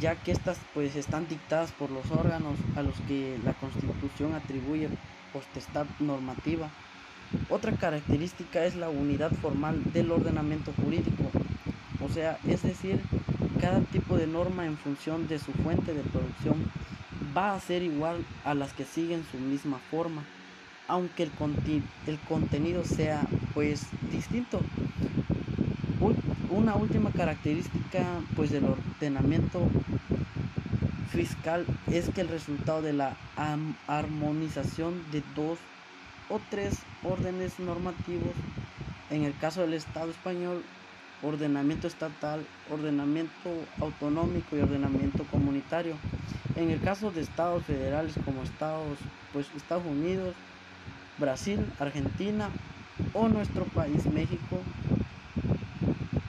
ya 0.00 0.14
que 0.16 0.32
estas 0.32 0.58
pues 0.74 0.94
están 0.96 1.26
dictadas 1.28 1.72
por 1.72 1.90
los 1.90 2.10
órganos 2.10 2.56
a 2.76 2.82
los 2.82 2.94
que 3.08 3.38
la 3.44 3.54
Constitución 3.54 4.34
atribuye 4.34 4.88
potestad 5.32 5.86
normativa. 6.00 6.68
Otra 7.48 7.72
característica 7.72 8.64
es 8.64 8.76
la 8.76 8.90
unidad 8.90 9.32
formal 9.32 9.82
del 9.92 10.10
ordenamiento 10.10 10.72
jurídico, 10.82 11.30
o 12.04 12.08
sea, 12.08 12.38
es 12.46 12.62
decir, 12.62 13.00
cada 13.60 13.80
tipo 13.80 14.16
de 14.16 14.26
norma 14.26 14.66
en 14.66 14.76
función 14.76 15.28
de 15.28 15.38
su 15.38 15.52
fuente 15.52 15.94
de 15.94 16.02
producción 16.02 16.70
va 17.34 17.54
a 17.54 17.60
ser 17.60 17.82
igual 17.82 18.24
a 18.44 18.54
las 18.54 18.72
que 18.74 18.84
siguen 18.84 19.24
su 19.30 19.38
misma 19.38 19.78
forma 19.90 20.24
aunque 20.92 21.22
el, 21.22 21.30
el 22.06 22.18
contenido 22.28 22.84
sea 22.84 23.26
pues 23.54 23.86
distinto. 24.10 24.60
Una 26.50 26.74
última 26.74 27.10
característica 27.12 28.04
pues 28.36 28.50
del 28.50 28.64
ordenamiento 28.64 29.62
fiscal 31.10 31.64
es 31.90 32.10
que 32.10 32.20
el 32.20 32.28
resultado 32.28 32.82
de 32.82 32.92
la 32.92 33.16
armonización 33.86 35.02
de 35.12 35.22
dos 35.34 35.58
o 36.28 36.38
tres 36.50 36.74
órdenes 37.04 37.58
normativos, 37.58 38.34
en 39.10 39.24
el 39.24 39.34
caso 39.38 39.62
del 39.62 39.72
Estado 39.72 40.10
español, 40.10 40.62
ordenamiento 41.22 41.86
estatal, 41.86 42.44
ordenamiento 42.70 43.48
autonómico 43.80 44.58
y 44.58 44.60
ordenamiento 44.60 45.24
comunitario. 45.30 45.94
En 46.54 46.70
el 46.70 46.82
caso 46.82 47.10
de 47.10 47.22
estados 47.22 47.64
federales 47.64 48.12
como 48.26 48.42
Estados, 48.42 48.98
pues 49.32 49.46
Estados 49.56 49.86
Unidos, 49.86 50.34
Brasil, 51.22 51.64
Argentina 51.78 52.50
o 53.14 53.28
nuestro 53.28 53.64
país 53.66 54.04
México, 54.06 54.58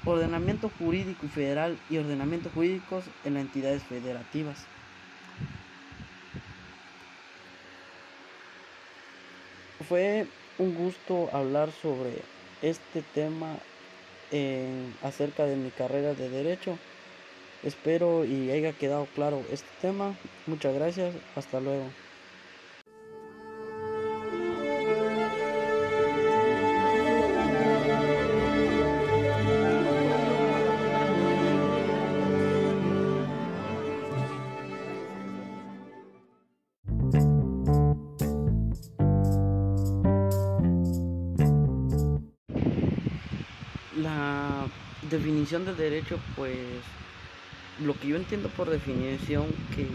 ordenamiento 0.05 0.69
jurídico 0.77 1.27
federal 1.27 1.75
y 1.89 1.97
ordenamiento 1.97 2.51
jurídicos 2.53 3.03
en 3.25 3.33
las 3.33 3.41
entidades 3.41 3.81
federativas. 3.83 4.57
Fue 9.89 10.27
un 10.59 10.75
gusto 10.75 11.27
hablar 11.33 11.71
sobre 11.81 12.21
este 12.61 13.01
tema 13.15 13.57
acerca 15.03 15.45
de 15.45 15.55
mi 15.55 15.71
carrera 15.71 16.13
de 16.13 16.29
derecho. 16.29 16.77
Espero 17.63 18.25
y 18.25 18.51
haya 18.51 18.73
quedado 18.73 19.07
claro 19.15 19.41
este 19.51 19.69
tema. 19.81 20.13
Muchas 20.45 20.75
gracias. 20.75 21.15
Hasta 21.35 21.59
luego. 21.59 21.85
Definición 45.53 45.77
de 45.77 45.83
derecho, 45.83 46.19
pues 46.35 46.57
lo 47.83 47.93
que 47.93 48.07
yo 48.07 48.15
entiendo 48.15 48.49
por 48.49 48.69
definición 48.69 49.45
que 49.75 49.87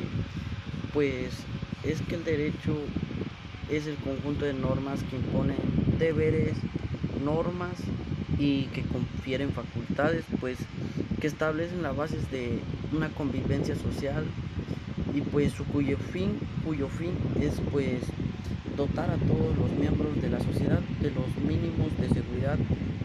pues 0.92 1.32
es 1.82 2.00
que 2.02 2.14
el 2.14 2.24
derecho 2.24 2.76
es 3.68 3.86
el 3.86 3.96
conjunto 3.96 4.44
de 4.44 4.54
normas 4.54 5.02
que 5.10 5.16
imponen 5.16 5.56
deberes, 5.98 6.56
normas 7.24 7.72
y 8.38 8.64
que 8.66 8.82
confieren 8.82 9.50
facultades, 9.50 10.24
pues 10.40 10.58
que 11.20 11.26
establecen 11.26 11.82
las 11.82 11.96
bases 11.96 12.30
de 12.30 12.60
una 12.92 13.08
convivencia 13.08 13.74
social 13.74 14.24
y 15.12 15.22
pues 15.22 15.52
su 15.52 15.64
cuyo 15.64 15.96
fin, 16.12 16.38
cuyo 16.64 16.88
fin 16.88 17.10
es 17.40 17.54
pues 17.72 18.02
dotar 18.76 19.10
a 19.10 19.16
todos 19.16 19.58
los 19.58 19.70
miembros 19.72 20.20
de 20.22 20.30
la 20.30 20.38
sociedad 20.38 20.80
de 21.00 21.10
los 21.10 21.26
mínimos 21.44 21.90
de 21.98 22.08
seguridad 22.08 22.58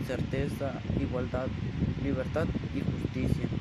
certeza, 0.05 0.73
igualdad, 0.99 1.47
libertad 2.03 2.49
y 2.73 2.81
justicia. 2.81 3.52